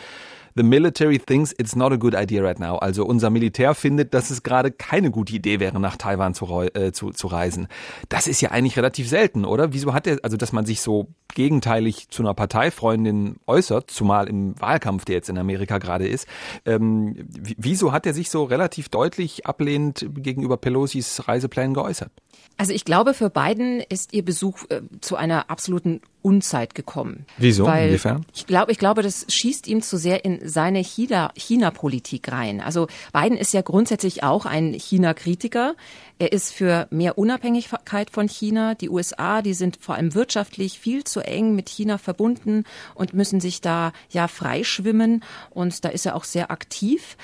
[0.55, 2.77] The military thinks it's not a good idea right now.
[2.77, 6.91] Also unser Militär findet, dass es gerade keine gute Idee wäre, nach Taiwan zu, äh,
[6.91, 7.67] zu, zu reisen.
[8.09, 9.73] Das ist ja eigentlich relativ selten, oder?
[9.73, 14.59] Wieso hat er, also dass man sich so gegenteilig zu einer Parteifreundin äußert, zumal im
[14.59, 16.27] Wahlkampf, der jetzt in Amerika gerade ist.
[16.65, 17.15] Ähm,
[17.57, 22.11] wieso hat er sich so relativ deutlich ablehnend gegenüber Pelosis Reiseplänen geäußert?
[22.57, 27.25] Also ich glaube, für Biden ist ihr Besuch äh, zu einer absoluten Unzeit gekommen.
[27.38, 27.65] Wieso?
[27.65, 28.25] Weil Inwiefern?
[28.33, 32.62] Ich glaube, ich glaube, das schießt ihm zu sehr in seine China-Politik China rein.
[32.62, 35.75] Also Biden ist ja grundsätzlich auch ein China-Kritiker.
[36.19, 38.75] Er ist für mehr Unabhängigkeit von China.
[38.75, 42.63] Die USA, die sind vor allem wirtschaftlich viel zu eng mit China verbunden
[42.95, 45.23] und müssen sich da ja freischwimmen.
[45.49, 47.17] Und da ist er auch sehr aktiv.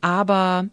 [0.00, 0.68] Aber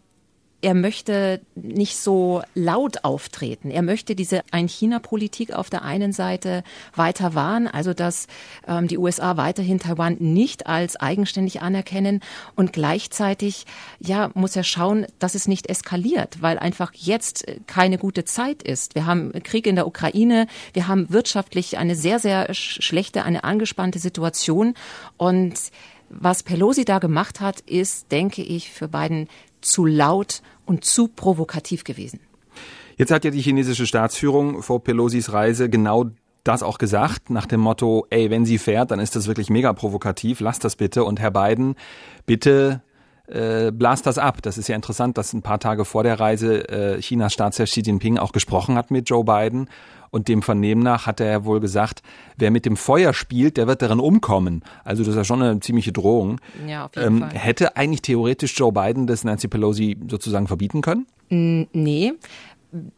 [0.62, 3.70] er möchte nicht so laut auftreten.
[3.70, 6.62] Er möchte diese Ein-China-Politik auf der einen Seite
[6.94, 8.26] weiter wahren, also dass
[8.66, 12.20] ähm, die USA weiterhin Taiwan nicht als eigenständig anerkennen
[12.56, 13.64] und gleichzeitig
[14.00, 18.94] ja muss er schauen, dass es nicht eskaliert, weil einfach jetzt keine gute Zeit ist.
[18.94, 23.98] Wir haben Krieg in der Ukraine, wir haben wirtschaftlich eine sehr sehr schlechte, eine angespannte
[23.98, 24.74] Situation
[25.16, 25.54] und
[26.12, 29.28] Was Pelosi da gemacht hat, ist, denke ich, für Biden
[29.60, 32.20] zu laut und zu provokativ gewesen.
[32.96, 36.10] Jetzt hat ja die chinesische Staatsführung vor Pelosis Reise genau
[36.44, 39.72] das auch gesagt, nach dem Motto, ey, wenn sie fährt, dann ist das wirklich mega
[39.72, 41.04] provokativ, lasst das bitte.
[41.04, 41.76] Und Herr Biden,
[42.26, 42.82] bitte
[43.30, 44.42] äh, blast das ab.
[44.42, 47.80] Das ist ja interessant, dass ein paar Tage vor der Reise äh, Chinas Staatschef Xi
[47.80, 49.68] Jinping auch gesprochen hat mit Joe Biden.
[50.10, 52.02] Und dem Vernehmen nach hat er wohl gesagt,
[52.36, 54.64] wer mit dem Feuer spielt, der wird darin umkommen.
[54.84, 56.40] Also das ist ja schon eine ziemliche Drohung.
[56.66, 57.30] Ja, auf jeden ähm, Fall.
[57.38, 61.06] Hätte eigentlich theoretisch Joe Biden das Nancy Pelosi sozusagen verbieten können?
[61.28, 62.12] Nee,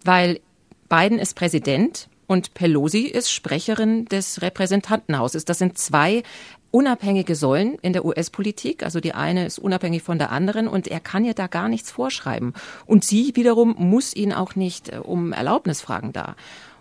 [0.05, 0.41] weil
[0.89, 5.45] Biden ist Präsident und Pelosi ist Sprecherin des Repräsentantenhauses.
[5.45, 6.23] Das sind zwei
[6.73, 8.83] unabhängige Säulen in der US-Politik.
[8.83, 11.93] Also die eine ist unabhängig von der anderen und er kann ihr da gar nichts
[11.93, 12.55] vorschreiben.
[12.87, 16.35] Und sie wiederum muss ihn auch nicht äh, um Erlaubnis fragen da.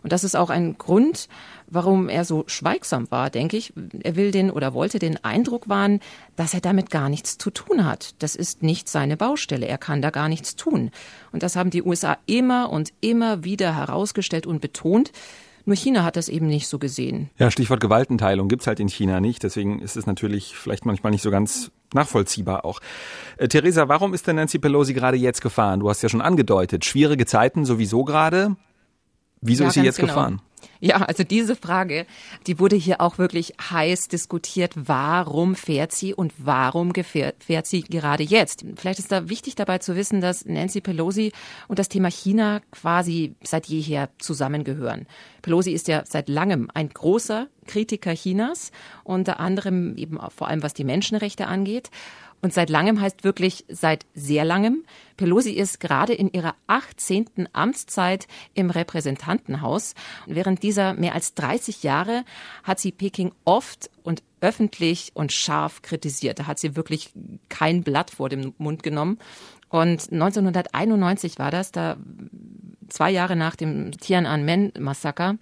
[0.03, 1.27] Und das ist auch ein Grund,
[1.67, 3.71] warum er so schweigsam war, denke ich.
[4.01, 5.99] Er will den oder wollte den Eindruck wahren,
[6.35, 8.15] dass er damit gar nichts zu tun hat.
[8.19, 9.67] Das ist nicht seine Baustelle.
[9.67, 10.89] Er kann da gar nichts tun.
[11.31, 15.11] Und das haben die USA immer und immer wieder herausgestellt und betont.
[15.65, 17.29] Nur China hat das eben nicht so gesehen.
[17.37, 19.43] Ja, Stichwort Gewaltenteilung gibt's halt in China nicht.
[19.43, 22.79] Deswegen ist es natürlich vielleicht manchmal nicht so ganz nachvollziehbar auch.
[23.37, 25.81] Äh, Theresa, warum ist denn Nancy Pelosi gerade jetzt gefahren?
[25.81, 28.55] Du hast ja schon angedeutet, schwierige Zeiten sowieso gerade.
[29.41, 30.13] Wieso ja, ist sie jetzt genau.
[30.13, 30.41] gefahren?
[30.79, 32.05] Ja, also diese Frage,
[32.47, 34.73] die wurde hier auch wirklich heiß diskutiert.
[34.75, 38.65] Warum fährt sie und warum fährt sie gerade jetzt?
[38.75, 41.31] Vielleicht ist da wichtig dabei zu wissen, dass Nancy Pelosi
[41.67, 45.07] und das Thema China quasi seit jeher zusammengehören.
[45.41, 48.71] Pelosi ist ja seit langem ein großer Kritiker Chinas,
[49.03, 51.89] unter anderem eben vor allem was die Menschenrechte angeht.
[52.41, 54.83] Und seit langem heißt wirklich seit sehr langem.
[55.15, 57.49] Pelosi ist gerade in ihrer 18.
[57.53, 59.93] Amtszeit im Repräsentantenhaus.
[60.25, 62.23] Während dieser mehr als 30 Jahre
[62.63, 66.39] hat sie Peking oft und öffentlich und scharf kritisiert.
[66.39, 67.11] Da hat sie wirklich
[67.49, 69.19] kein Blatt vor dem Mund genommen.
[69.69, 71.97] Und 1991 war das, da
[72.89, 75.37] zwei Jahre nach dem Tiananmen-Massaker,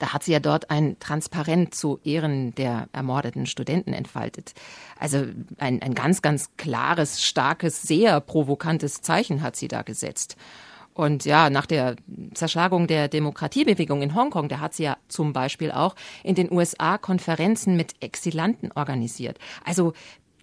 [0.00, 4.54] da hat sie ja dort ein Transparent zu Ehren der ermordeten Studenten entfaltet.
[4.98, 5.26] Also
[5.58, 10.36] ein, ein ganz, ganz klares, starkes, sehr provokantes Zeichen hat sie da gesetzt.
[10.92, 11.96] Und ja, nach der
[12.34, 16.98] Zerschlagung der Demokratiebewegung in Hongkong, da hat sie ja zum Beispiel auch in den USA
[16.98, 19.38] Konferenzen mit Exilanten organisiert.
[19.64, 19.92] Also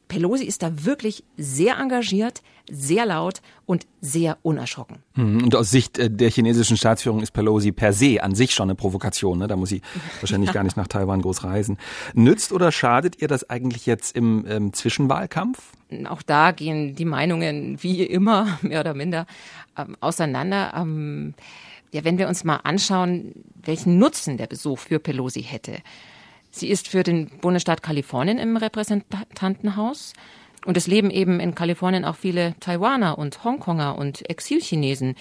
[0.08, 4.98] Pelosi ist da wirklich sehr engagiert, sehr laut und sehr unerschrocken.
[5.16, 5.44] Mhm.
[5.44, 8.76] Und aus Sicht äh, der chinesischen Staatsführung ist Pelosi per se an sich schon eine
[8.76, 9.40] Provokation.
[9.40, 9.48] Ne?
[9.48, 9.82] Da muss sie
[10.22, 11.78] wahrscheinlich gar nicht nach Taiwan groß reisen.
[12.14, 15.60] Nützt oder schadet ihr das eigentlich jetzt im ähm, Zwischenwahlkampf?
[16.10, 19.26] Auch da gehen die Meinungen wie immer mehr oder minder
[19.78, 20.74] ähm, auseinander.
[20.76, 21.34] Ähm,
[21.94, 25.78] ja, wenn wir uns mal anschauen, welchen Nutzen der Besuch für Pelosi hätte.
[26.58, 30.14] Sie ist für den Bundesstaat Kalifornien im Repräsentantenhaus.
[30.66, 35.16] Und es leben eben in Kalifornien auch viele Taiwaner und Hongkonger und Exilchinesen,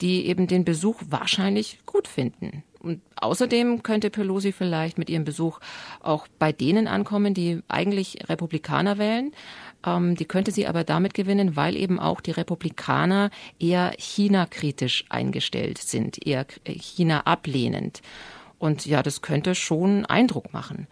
[0.00, 2.64] die eben den Besuch wahrscheinlich gut finden.
[2.80, 5.60] Und außerdem könnte Pelosi vielleicht mit ihrem Besuch
[6.00, 9.32] auch bei denen ankommen, die eigentlich Republikaner wählen.
[9.86, 15.78] Ähm, die könnte sie aber damit gewinnen, weil eben auch die Republikaner eher China-kritisch eingestellt
[15.78, 18.00] sind, eher China ablehnend.
[18.60, 20.86] Und ja, das könnte schon Eindruck machen.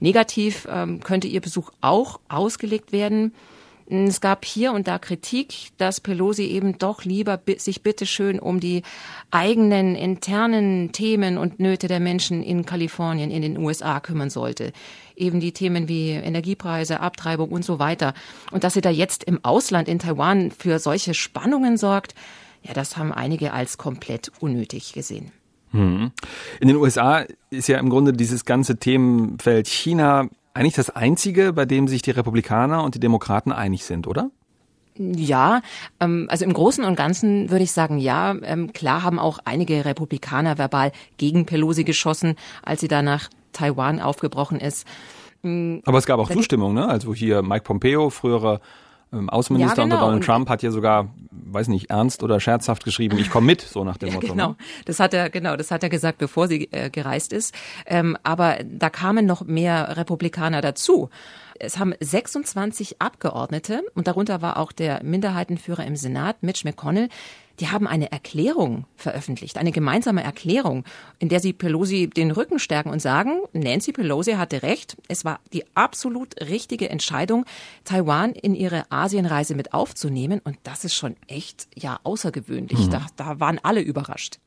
[0.00, 3.32] Negativ ähm, könnte ihr Besuch auch ausgelegt werden.
[3.86, 8.82] Es gab hier und da Kritik, dass Pelosi eben doch lieber sich bitteschön um die
[9.30, 14.72] eigenen internen Themen und Nöte der Menschen in Kalifornien, in den USA kümmern sollte.
[15.16, 18.14] Eben die Themen wie Energiepreise, Abtreibung und so weiter.
[18.50, 22.14] Und dass sie da jetzt im Ausland in Taiwan für solche Spannungen sorgt,
[22.62, 25.30] ja, das haben einige als komplett unnötig gesehen.
[25.74, 26.12] Hm.
[26.60, 31.66] In den USA ist ja im Grunde dieses ganze Themenfeld China eigentlich das einzige, bei
[31.66, 34.30] dem sich die Republikaner und die Demokraten einig sind, oder?
[34.96, 35.62] Ja,
[35.98, 38.36] ähm, also im Großen und Ganzen würde ich sagen, ja.
[38.42, 44.00] Ähm, klar haben auch einige Republikaner verbal gegen Pelosi geschossen, als sie da nach Taiwan
[44.00, 44.86] aufgebrochen ist.
[45.42, 46.88] Aber es gab auch Zustimmung, ne?
[46.88, 48.60] Also hier Mike Pompeo, früherer
[49.28, 49.96] Außenminister ja, genau.
[49.96, 53.60] unter Donald Trump hat ja sogar, weiß nicht, ernst oder scherzhaft geschrieben, ich komme mit,
[53.60, 54.28] so nach dem ja, Motto.
[54.28, 54.56] Genau, ne?
[54.84, 57.54] das hat er, genau, das hat er gesagt, bevor sie äh, gereist ist.
[57.86, 61.10] Ähm, aber da kamen noch mehr Republikaner dazu.
[61.58, 67.08] Es haben 26 Abgeordnete und darunter war auch der Minderheitenführer im Senat, Mitch McConnell,
[67.60, 70.84] die haben eine Erklärung veröffentlicht, eine gemeinsame Erklärung,
[71.18, 75.40] in der sie Pelosi den Rücken stärken und sagen, Nancy Pelosi hatte recht, es war
[75.52, 77.44] die absolut richtige Entscheidung,
[77.84, 82.86] Taiwan in ihre Asienreise mit aufzunehmen und das ist schon echt ja außergewöhnlich.
[82.86, 82.90] Mhm.
[82.90, 84.38] Da, da waren alle überrascht.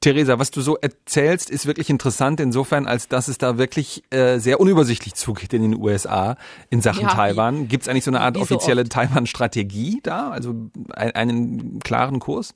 [0.00, 4.38] Theresa, was du so erzählst, ist wirklich interessant insofern, als dass es da wirklich äh,
[4.38, 6.36] sehr unübersichtlich zugeht in den USA
[6.70, 7.68] in Sachen ja, Taiwan.
[7.68, 12.53] Gibt es eigentlich so eine Art offizielle so Taiwan-Strategie da, also einen klaren Kurs?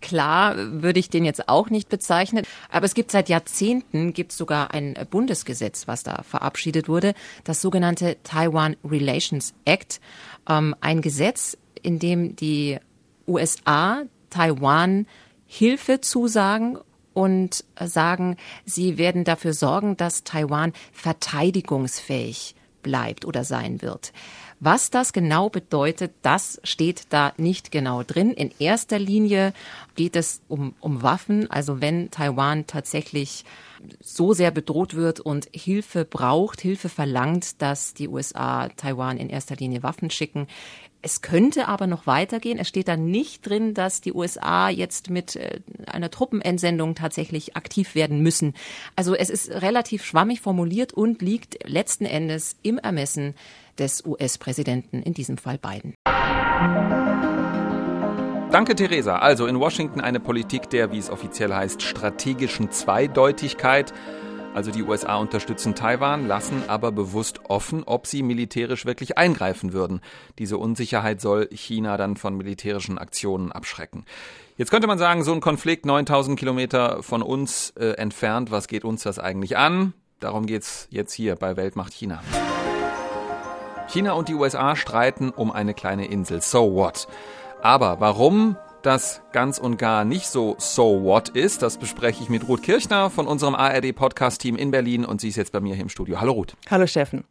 [0.00, 4.72] Klar würde ich den jetzt auch nicht bezeichnen, aber es gibt seit Jahrzehnten gibt sogar
[4.74, 10.00] ein Bundesgesetz, was da verabschiedet wurde, das sogenannte Taiwan Relations Act,
[10.48, 12.78] ähm, ein Gesetz, in dem die
[13.26, 15.06] USA Taiwan
[15.46, 16.78] Hilfe zusagen
[17.14, 24.12] und sagen, sie werden dafür sorgen, dass Taiwan verteidigungsfähig bleibt oder sein wird.
[24.64, 28.30] Was das genau bedeutet, das steht da nicht genau drin.
[28.30, 29.54] In erster Linie
[29.96, 31.50] geht es um, um Waffen.
[31.50, 33.44] Also wenn Taiwan tatsächlich
[34.00, 39.56] so sehr bedroht wird und Hilfe braucht, Hilfe verlangt, dass die USA Taiwan in erster
[39.56, 40.46] Linie Waffen schicken.
[41.04, 42.60] Es könnte aber noch weitergehen.
[42.60, 47.96] Es steht da nicht drin, dass die USA jetzt mit äh, einer Truppenentsendung tatsächlich aktiv
[47.96, 48.54] werden müssen.
[48.94, 53.34] Also es ist relativ schwammig formuliert und liegt letzten Endes im Ermessen
[53.78, 55.94] des US-Präsidenten, in diesem Fall Biden.
[58.52, 59.16] Danke, Theresa.
[59.16, 63.94] Also in Washington eine Politik der, wie es offiziell heißt, strategischen Zweideutigkeit.
[64.54, 70.02] Also die USA unterstützen Taiwan, lassen aber bewusst offen, ob sie militärisch wirklich eingreifen würden.
[70.38, 74.04] Diese Unsicherheit soll China dann von militärischen Aktionen abschrecken.
[74.58, 78.84] Jetzt könnte man sagen, so ein Konflikt 9000 Kilometer von uns äh, entfernt, was geht
[78.84, 79.94] uns das eigentlich an?
[80.20, 82.22] Darum geht's jetzt hier bei Weltmacht China.
[83.92, 86.40] China und die USA streiten um eine kleine Insel.
[86.40, 87.06] So what?
[87.60, 92.48] Aber warum das ganz und gar nicht so so what ist, das bespreche ich mit
[92.48, 95.74] Ruth Kirchner von unserem ARD Podcast Team in Berlin und sie ist jetzt bei mir
[95.74, 96.22] hier im Studio.
[96.22, 96.56] Hallo Ruth.
[96.70, 97.24] Hallo Steffen.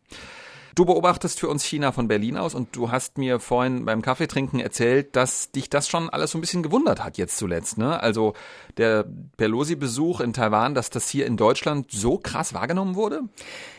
[0.76, 4.62] Du beobachtest für uns China von Berlin aus und du hast mir vorhin beim Kaffeetrinken
[4.62, 7.78] erzählt, dass dich das schon alles so ein bisschen gewundert hat jetzt zuletzt.
[7.78, 8.02] Ne?
[8.02, 8.34] Also
[8.78, 9.06] der
[9.36, 13.22] Pelosi-Besuch in Taiwan, dass das hier in Deutschland so krass wahrgenommen wurde?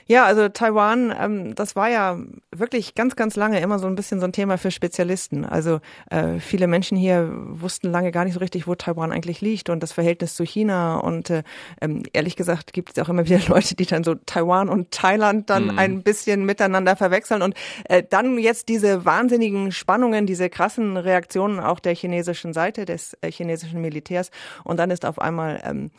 [0.07, 2.19] Ja, also Taiwan, ähm, das war ja
[2.51, 5.45] wirklich ganz, ganz lange immer so ein bisschen so ein Thema für Spezialisten.
[5.45, 5.81] Also
[6.11, 9.83] äh, viele Menschen hier wussten lange gar nicht so richtig, wo Taiwan eigentlich liegt und
[9.83, 10.97] das Verhältnis zu China.
[10.97, 11.43] Und äh,
[11.81, 15.51] ähm, ehrlich gesagt gibt es auch immer wieder Leute, die dann so Taiwan und Thailand
[15.51, 15.79] dann mhm.
[15.79, 17.43] ein bisschen miteinander verwechseln.
[17.43, 23.17] Und äh, dann jetzt diese wahnsinnigen Spannungen, diese krassen Reaktionen auch der chinesischen Seite, des
[23.21, 24.31] äh, chinesischen Militärs.
[24.65, 25.91] Und dann ist auf einmal ähm,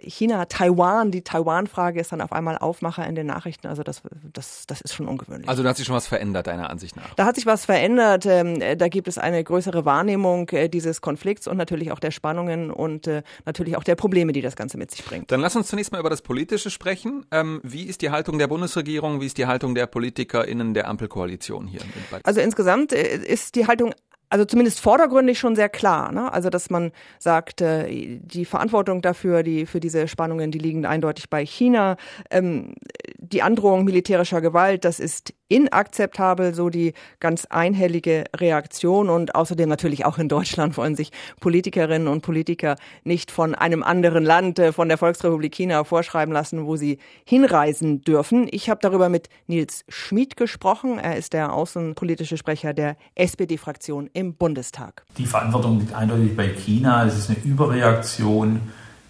[0.00, 3.66] China, Taiwan, die Taiwan-Frage ist dann auf einmal Aufmacher in den Nachrichten.
[3.66, 4.02] Also das,
[4.32, 5.48] das, das ist schon ungewöhnlich.
[5.48, 7.14] Also da hat sich schon was verändert, deiner Ansicht nach?
[7.14, 8.26] Da hat sich was verändert.
[8.26, 12.70] Ähm, da gibt es eine größere Wahrnehmung äh, dieses Konflikts und natürlich auch der Spannungen
[12.70, 15.30] und äh, natürlich auch der Probleme, die das Ganze mit sich bringt.
[15.30, 17.26] Dann lass uns zunächst mal über das Politische sprechen.
[17.30, 19.20] Ähm, wie ist die Haltung der Bundesregierung?
[19.20, 21.80] Wie ist die Haltung der PolitikerInnen der Ampelkoalition hier?
[22.24, 23.94] Also insgesamt äh, ist die Haltung
[24.32, 26.10] also zumindest vordergründig schon sehr klar.
[26.10, 26.32] Ne?
[26.32, 31.28] Also dass man sagt, äh, die Verantwortung dafür, die für diese Spannungen, die liegen eindeutig
[31.28, 31.98] bei China.
[32.30, 32.74] Ähm,
[33.18, 39.10] die Androhung militärischer Gewalt, das ist inakzeptabel, so die ganz einhellige Reaktion.
[39.10, 41.10] Und außerdem natürlich auch in Deutschland wollen sich
[41.40, 46.64] Politikerinnen und Politiker nicht von einem anderen Land, äh, von der Volksrepublik China vorschreiben lassen,
[46.64, 48.48] wo sie hinreisen dürfen.
[48.50, 50.98] Ich habe darüber mit Nils Schmid gesprochen.
[50.98, 55.04] Er ist der außenpolitische Sprecher der SPD-Fraktion im Bundestag.
[55.18, 57.04] Die Verantwortung liegt eindeutig bei China.
[57.04, 58.60] Es ist eine Überreaktion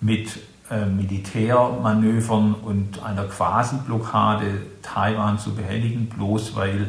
[0.00, 0.38] mit
[0.70, 6.88] äh, Militärmanövern und einer Quasi-Blockade Taiwan zu behelligen, bloß weil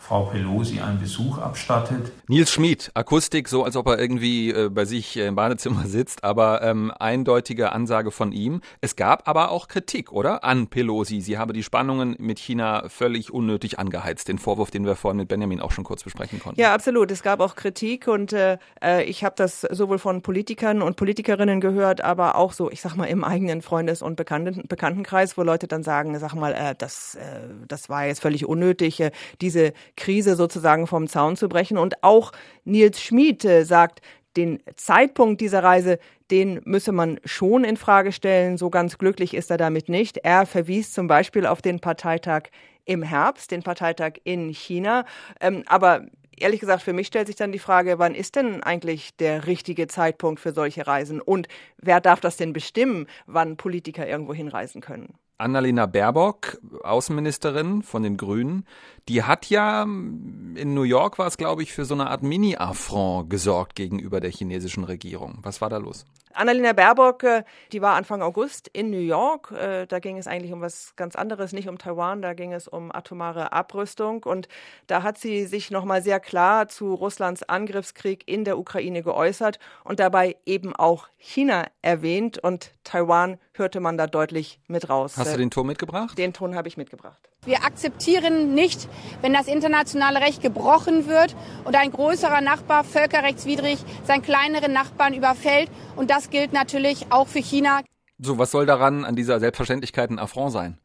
[0.00, 2.12] Frau Pelosi einen Besuch abstattet.
[2.30, 6.60] Nils Schmid, Akustik, so als ob er irgendwie äh, bei sich im Badezimmer sitzt, aber
[6.60, 8.60] ähm, eindeutige Ansage von ihm.
[8.82, 10.44] Es gab aber auch Kritik, oder?
[10.44, 11.22] An Pelosi.
[11.22, 14.28] Sie habe die Spannungen mit China völlig unnötig angeheizt.
[14.28, 16.60] Den Vorwurf, den wir vorhin mit Benjamin auch schon kurz besprechen konnten.
[16.60, 17.10] Ja, absolut.
[17.10, 21.62] Es gab auch Kritik und äh, äh ich habe das sowohl von Politikern und Politikerinnen
[21.62, 25.66] gehört, aber auch so, ich sag mal, im eigenen Freundes- und Bekannten Bekanntenkreis, wo Leute
[25.66, 27.20] dann sagen, sag mal, äh, das, äh,
[27.66, 29.02] das war jetzt völlig unnötig,
[29.40, 31.78] diese Krise sozusagen vom Zaun zu brechen.
[31.78, 32.17] Und auch
[32.64, 34.00] Nils Schmid äh, sagt,
[34.36, 35.98] den Zeitpunkt dieser Reise,
[36.30, 38.56] den müsse man schon in Frage stellen.
[38.56, 40.18] So ganz glücklich ist er damit nicht.
[40.18, 42.44] Er verwies zum Beispiel auf den Parteitag
[42.84, 45.04] im Herbst, den Parteitag in China.
[45.40, 46.06] Ähm, aber
[46.36, 49.88] ehrlich gesagt, für mich stellt sich dann die Frage, wann ist denn eigentlich der richtige
[49.88, 51.20] Zeitpunkt für solche Reisen?
[51.20, 51.48] Und
[51.78, 55.17] wer darf das denn bestimmen, wann Politiker irgendwo hinreisen können?
[55.38, 58.66] Annalena Baerbock, Außenministerin von den Grünen,
[59.08, 63.30] die hat ja in New York war es, glaube ich, für so eine Art Mini-Affront
[63.30, 65.38] gesorgt gegenüber der chinesischen Regierung.
[65.42, 66.04] Was war da los?
[66.38, 69.50] Annalena Baerbock, äh, die war Anfang August in New York.
[69.52, 72.68] Äh, da ging es eigentlich um was ganz anderes, nicht um Taiwan, da ging es
[72.68, 74.22] um atomare Abrüstung.
[74.22, 74.48] Und
[74.86, 79.98] da hat sie sich nochmal sehr klar zu Russlands Angriffskrieg in der Ukraine geäußert und
[80.00, 82.38] dabei eben auch China erwähnt.
[82.38, 85.16] Und Taiwan hörte man da deutlich mit raus.
[85.16, 86.16] Hast du den Ton mitgebracht?
[86.16, 87.28] Den Ton habe ich mitgebracht.
[87.44, 88.88] Wir akzeptieren nicht,
[89.22, 91.34] wenn das internationale Recht gebrochen wird
[91.64, 95.70] und ein größerer Nachbar völkerrechtswidrig seinen kleineren Nachbarn überfällt.
[95.96, 97.80] Und das gilt natürlich auch für China.
[98.18, 100.78] So, was soll daran an dieser Selbstverständlichkeit ein Affront sein?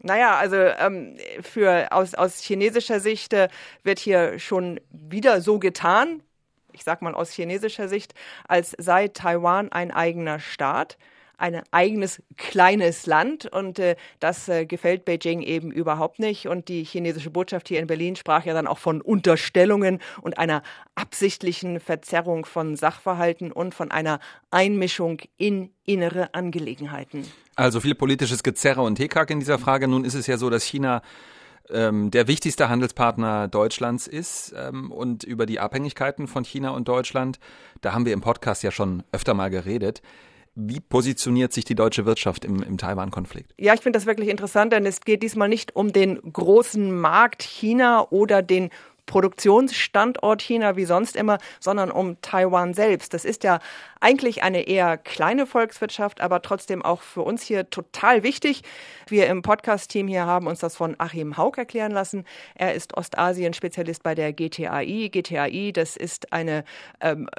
[0.00, 3.48] Naja, also ähm, für aus, aus chinesischer Sicht äh,
[3.82, 6.22] wird hier schon wieder so getan,
[6.72, 8.14] ich sag mal aus chinesischer Sicht,
[8.46, 10.98] als sei Taiwan ein eigener Staat
[11.38, 16.48] ein eigenes kleines Land und äh, das äh, gefällt Beijing eben überhaupt nicht.
[16.48, 20.62] Und die chinesische Botschaft hier in Berlin sprach ja dann auch von Unterstellungen und einer
[20.94, 24.20] absichtlichen Verzerrung von Sachverhalten und von einer
[24.50, 27.26] Einmischung in innere Angelegenheiten.
[27.56, 29.88] Also viel politisches Gezerre und Hickhack in dieser Frage.
[29.88, 31.02] Nun ist es ja so, dass China
[31.70, 37.38] ähm, der wichtigste Handelspartner Deutschlands ist ähm, und über die Abhängigkeiten von China und Deutschland,
[37.80, 40.02] da haben wir im Podcast ja schon öfter mal geredet.
[40.56, 43.52] Wie positioniert sich die deutsche Wirtschaft im, im Taiwan-Konflikt?
[43.58, 47.42] Ja, ich finde das wirklich interessant, denn es geht diesmal nicht um den großen Markt
[47.42, 48.70] China oder den
[49.06, 53.14] Produktionsstandort China wie sonst immer, sondern um Taiwan selbst.
[53.14, 53.60] Das ist ja
[54.00, 58.62] eigentlich eine eher kleine Volkswirtschaft, aber trotzdem auch für uns hier total wichtig.
[59.08, 62.24] Wir im Podcast-Team hier haben uns das von Achim Haug erklären lassen.
[62.54, 65.08] Er ist Ostasien-Spezialist bei der GTAI.
[65.10, 66.64] GTAI, das ist eine
[67.00, 67.30] ähm,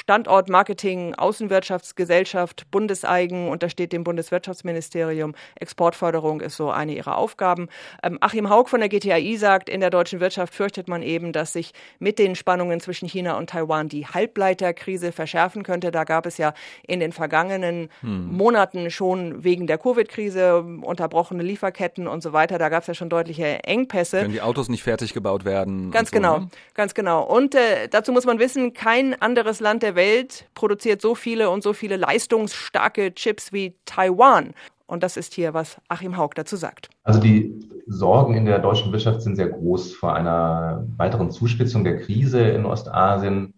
[0.00, 5.34] Standort-Marketing-Außenwirtschaftsgesellschaft, bundeseigen, untersteht dem Bundeswirtschaftsministerium.
[5.54, 7.68] Exportförderung ist so eine ihrer Aufgaben.
[8.02, 11.52] Ähm, Achim Haug von der GTAI sagt, in der deutschen Wirtschaft fürchtet man eben, dass
[11.52, 15.90] sich mit den Spannungen zwischen China und Taiwan die Halbleiterkrise verschärfen könnte.
[15.90, 16.54] Da gab es ja
[16.86, 18.36] in den vergangenen hm.
[18.36, 22.58] Monaten schon wegen der Covid-Krise unterbrochene Lieferketten und so weiter.
[22.58, 24.20] Da gab es ja schon deutliche Engpässe.
[24.20, 25.90] Können die Autos nicht fertig gebaut werden?
[25.90, 26.48] Ganz so, genau, ne?
[26.74, 27.22] ganz genau.
[27.22, 31.62] Und äh, dazu muss man wissen, kein anderes Land der Welt produziert so viele und
[31.62, 34.54] so viele leistungsstarke Chips wie Taiwan.
[34.86, 36.90] Und das ist hier, was Achim Haug dazu sagt.
[37.04, 41.98] Also die Sorgen in der deutschen Wirtschaft sind sehr groß vor einer weiteren Zuspitzung der
[42.00, 43.54] Krise in Ostasien,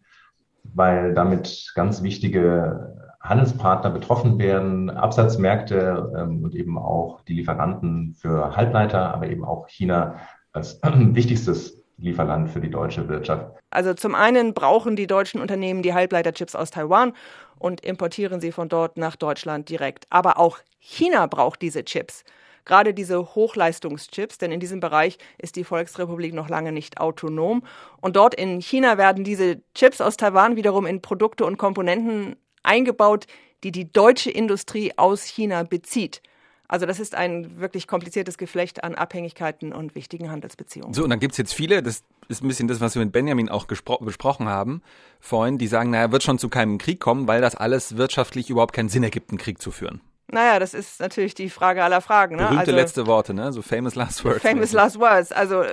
[0.62, 8.54] weil damit ganz wichtige Handelspartner betroffen werden, Absatzmärkte ähm, und eben auch die Lieferanten für
[8.54, 10.16] Halbleiter, aber eben auch China
[10.52, 13.46] als wichtigstes Lieferland für die deutsche Wirtschaft.
[13.70, 17.14] Also zum einen brauchen die deutschen Unternehmen die Halbleiterchips aus Taiwan
[17.58, 20.06] und importieren sie von dort nach Deutschland direkt.
[20.10, 22.24] Aber auch China braucht diese Chips.
[22.66, 27.62] Gerade diese Hochleistungschips, denn in diesem Bereich ist die Volksrepublik noch lange nicht autonom.
[28.00, 33.26] Und dort in China werden diese Chips aus Taiwan wiederum in Produkte und Komponenten eingebaut,
[33.64, 36.20] die die deutsche Industrie aus China bezieht.
[36.68, 40.94] Also das ist ein wirklich kompliziertes Geflecht an Abhängigkeiten und wichtigen Handelsbeziehungen.
[40.94, 43.12] So, und dann gibt es jetzt viele, das ist ein bisschen das, was wir mit
[43.12, 44.82] Benjamin auch besprochen haben
[45.20, 48.74] vorhin, die sagen, naja, wird schon zu keinem Krieg kommen, weil das alles wirtschaftlich überhaupt
[48.74, 50.00] keinen Sinn ergibt, einen Krieg zu führen.
[50.28, 52.36] Naja, das ist natürlich die Frage aller Fragen.
[52.36, 52.42] Ne?
[52.42, 53.52] Berühmte also, letzte Worte, ne?
[53.52, 54.42] So famous last words.
[54.42, 55.32] Famous last words.
[55.32, 55.68] Also äh,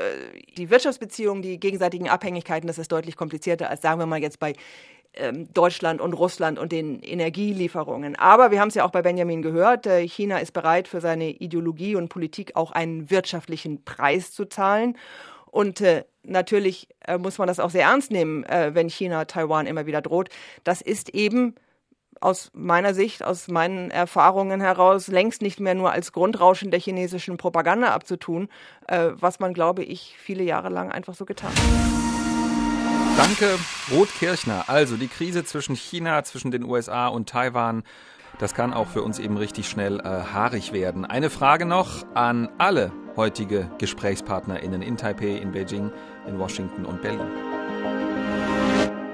[0.57, 4.53] die Wirtschaftsbeziehungen, die gegenseitigen Abhängigkeiten, das ist deutlich komplizierter als sagen wir mal jetzt bei
[5.13, 8.15] ähm, Deutschland und Russland und den Energielieferungen.
[8.15, 11.31] Aber wir haben es ja auch bei Benjamin gehört, äh, China ist bereit, für seine
[11.31, 14.97] Ideologie und Politik auch einen wirtschaftlichen Preis zu zahlen.
[15.47, 19.65] Und äh, natürlich äh, muss man das auch sehr ernst nehmen, äh, wenn China Taiwan
[19.65, 20.29] immer wieder droht.
[20.63, 21.55] Das ist eben
[22.22, 27.38] aus meiner Sicht, aus meinen Erfahrungen heraus, längst nicht mehr nur als Grundrauschen der chinesischen
[27.38, 28.47] Propaganda abzutun,
[28.88, 32.01] äh, was man, glaube ich, viele Jahre lang einfach so getan hat.
[33.17, 33.59] Danke,
[33.91, 34.65] Rotkirchner.
[34.67, 37.84] Also die Krise zwischen China, zwischen den USA und Taiwan,
[38.39, 41.05] das kann auch für uns eben richtig schnell äh, haarig werden.
[41.05, 45.91] Eine Frage noch an alle heutige GesprächspartnerInnen in Taipei, in Beijing,
[46.28, 47.50] in Washington und Berlin.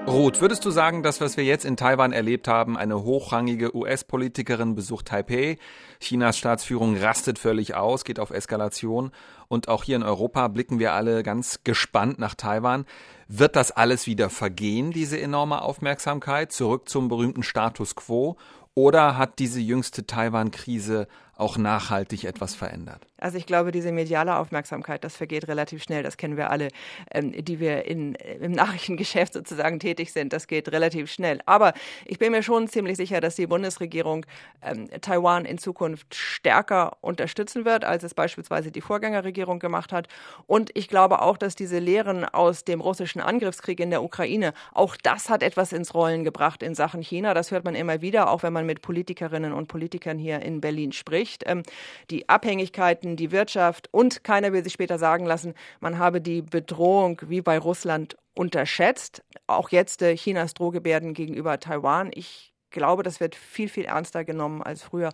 [0.08, 4.74] Roth, würdest du sagen, dass was wir jetzt in Taiwan erlebt haben, eine hochrangige US-Politikerin
[4.74, 5.58] besucht Taipei,
[5.99, 9.12] Chinas Staatsführung rastet völlig aus, geht auf Eskalation
[9.49, 12.86] und auch hier in Europa blicken wir alle ganz gespannt nach Taiwan.
[13.28, 18.38] Wird das alles wieder vergehen, diese enorme Aufmerksamkeit, zurück zum berühmten Status quo?
[18.76, 23.07] Oder hat diese jüngste Taiwan-Krise auch nachhaltig etwas verändert?
[23.19, 26.03] Also ich glaube, diese mediale Aufmerksamkeit, das vergeht relativ schnell.
[26.03, 26.69] Das kennen wir alle,
[27.11, 30.33] ähm, die wir in, im Nachrichtengeschäft sozusagen tätig sind.
[30.33, 31.39] Das geht relativ schnell.
[31.45, 31.73] Aber
[32.05, 34.25] ich bin mir schon ziemlich sicher, dass die Bundesregierung
[34.61, 40.07] ähm, Taiwan in Zukunft stärker unterstützen wird, als es beispielsweise die Vorgängerregierung gemacht hat.
[40.45, 44.95] Und ich glaube auch, dass diese Lehren aus dem russischen Angriffskrieg in der Ukraine, auch
[44.95, 47.33] das hat etwas ins Rollen gebracht in Sachen China.
[47.33, 50.91] Das hört man immer wieder, auch wenn man mit Politikerinnen und Politikern hier in Berlin
[50.91, 51.26] spricht.
[51.45, 51.63] Ähm,
[52.09, 57.21] die Abhängigkeiten, die Wirtschaft und keiner will sich später sagen lassen, man habe die Bedrohung
[57.28, 59.23] wie bei Russland unterschätzt.
[59.47, 62.11] Auch jetzt äh, Chinas Drohgebärden gegenüber Taiwan.
[62.13, 65.11] Ich glaube, das wird viel, viel ernster genommen als früher.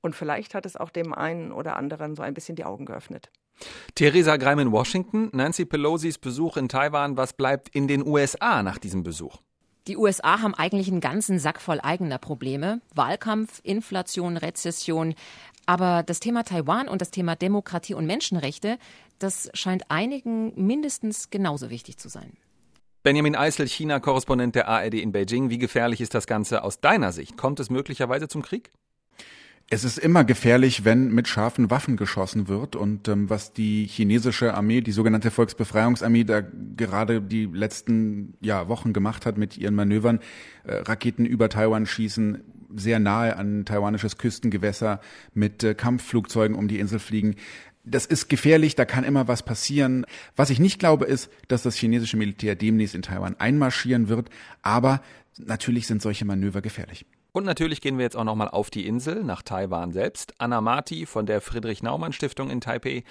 [0.00, 3.30] Und vielleicht hat es auch dem einen oder anderen so ein bisschen die Augen geöffnet.
[3.94, 8.78] Theresa Greim in Washington, Nancy Pelosis Besuch in Taiwan, was bleibt in den USA nach
[8.78, 9.38] diesem Besuch?
[9.86, 12.80] Die USA haben eigentlich einen ganzen Sack voll eigener Probleme.
[12.94, 15.14] Wahlkampf, Inflation, Rezession.
[15.64, 18.78] Aber das Thema Taiwan und das Thema Demokratie und Menschenrechte,
[19.18, 22.36] das scheint einigen mindestens genauso wichtig zu sein.
[23.04, 25.50] Benjamin Eisel, China-Korrespondent der ARD in Beijing.
[25.50, 27.36] Wie gefährlich ist das Ganze aus deiner Sicht?
[27.36, 28.72] Kommt es möglicherweise zum Krieg?
[29.68, 32.76] Es ist immer gefährlich, wenn mit scharfen Waffen geschossen wird.
[32.76, 38.92] Und ähm, was die chinesische Armee, die sogenannte Volksbefreiungsarmee, da gerade die letzten ja, Wochen
[38.92, 40.20] gemacht hat mit ihren Manövern,
[40.64, 42.44] äh, Raketen über Taiwan schießen,
[42.76, 45.00] sehr nahe an taiwanisches Küstengewässer
[45.34, 47.34] mit äh, Kampfflugzeugen um die Insel fliegen.
[47.82, 50.06] Das ist gefährlich, da kann immer was passieren.
[50.36, 54.30] Was ich nicht glaube, ist, dass das chinesische Militär demnächst in Taiwan einmarschieren wird.
[54.62, 55.02] Aber
[55.38, 57.04] natürlich sind solche Manöver gefährlich.
[57.36, 60.32] Und natürlich gehen wir jetzt auch nochmal auf die Insel, nach Taiwan selbst.
[60.38, 63.04] Anna Marti von der Friedrich-Naumann-Stiftung in Taipei.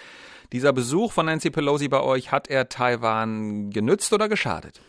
[0.52, 4.82] Dieser Besuch von Nancy Pelosi bei euch, hat er Taiwan genützt oder geschadet?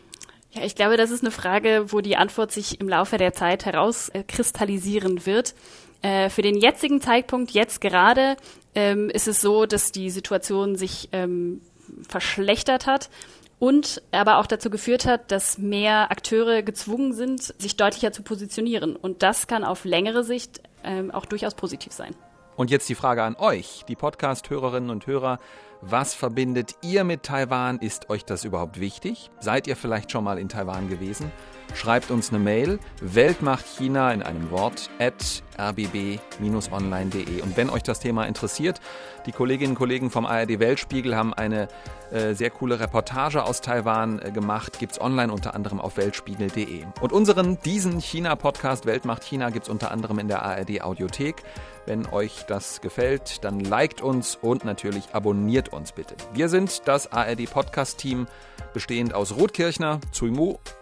[0.53, 3.67] Ja, ich glaube, das ist eine Frage, wo die Antwort sich im Laufe der Zeit
[3.67, 5.53] herauskristallisieren wird.
[6.01, 8.37] Äh, für den jetzigen Zeitpunkt, jetzt gerade,
[8.73, 11.61] ähm, ist es so, dass die Situation sich ähm,
[12.09, 13.11] verschlechtert hat
[13.59, 18.95] und aber auch dazu geführt hat, dass mehr Akteure gezwungen sind, sich deutlicher zu positionieren.
[18.95, 22.15] Und das kann auf längere Sicht ähm, auch durchaus positiv sein.
[22.55, 25.39] Und jetzt die Frage an euch, die Podcast-Hörerinnen und Hörer.
[25.81, 27.77] Was verbindet ihr mit Taiwan?
[27.77, 29.29] Ist euch das überhaupt wichtig?
[29.39, 31.31] Seid ihr vielleicht schon mal in Taiwan gewesen?
[31.75, 37.41] Schreibt uns eine Mail, Weltmacht China in einem Wort, at rbb-online.de.
[37.41, 38.79] Und wenn euch das Thema interessiert,
[39.27, 41.67] die Kolleginnen und Kollegen vom ARD Weltspiegel haben eine
[42.11, 46.85] äh, sehr coole Reportage aus Taiwan äh, gemacht, es online unter anderem auf weltspiegel.de.
[47.01, 51.43] Und unseren, diesen China-Podcast Weltmacht China gibt es unter anderem in der ARD Audiothek.
[51.87, 56.15] Wenn euch das gefällt, dann liked uns und natürlich abonniert uns bitte.
[56.33, 58.27] Wir sind das ARD Podcast-Team,
[58.73, 60.31] bestehend aus Ruth Kirchner, Zui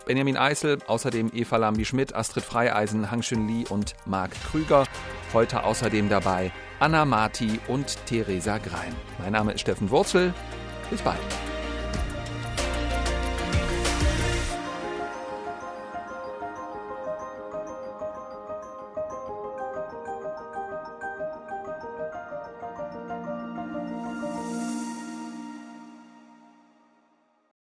[0.08, 4.86] Benjamin Eisel, außerdem Eva Lambi-Schmidt, Astrid Freieisen, Hang Xun Li und Marc Krüger.
[5.32, 8.96] Heute außerdem dabei Anna Marti und Theresa Grein.
[9.20, 10.34] Mein Name ist Steffen Wurzel.
[10.90, 11.20] Bis bald.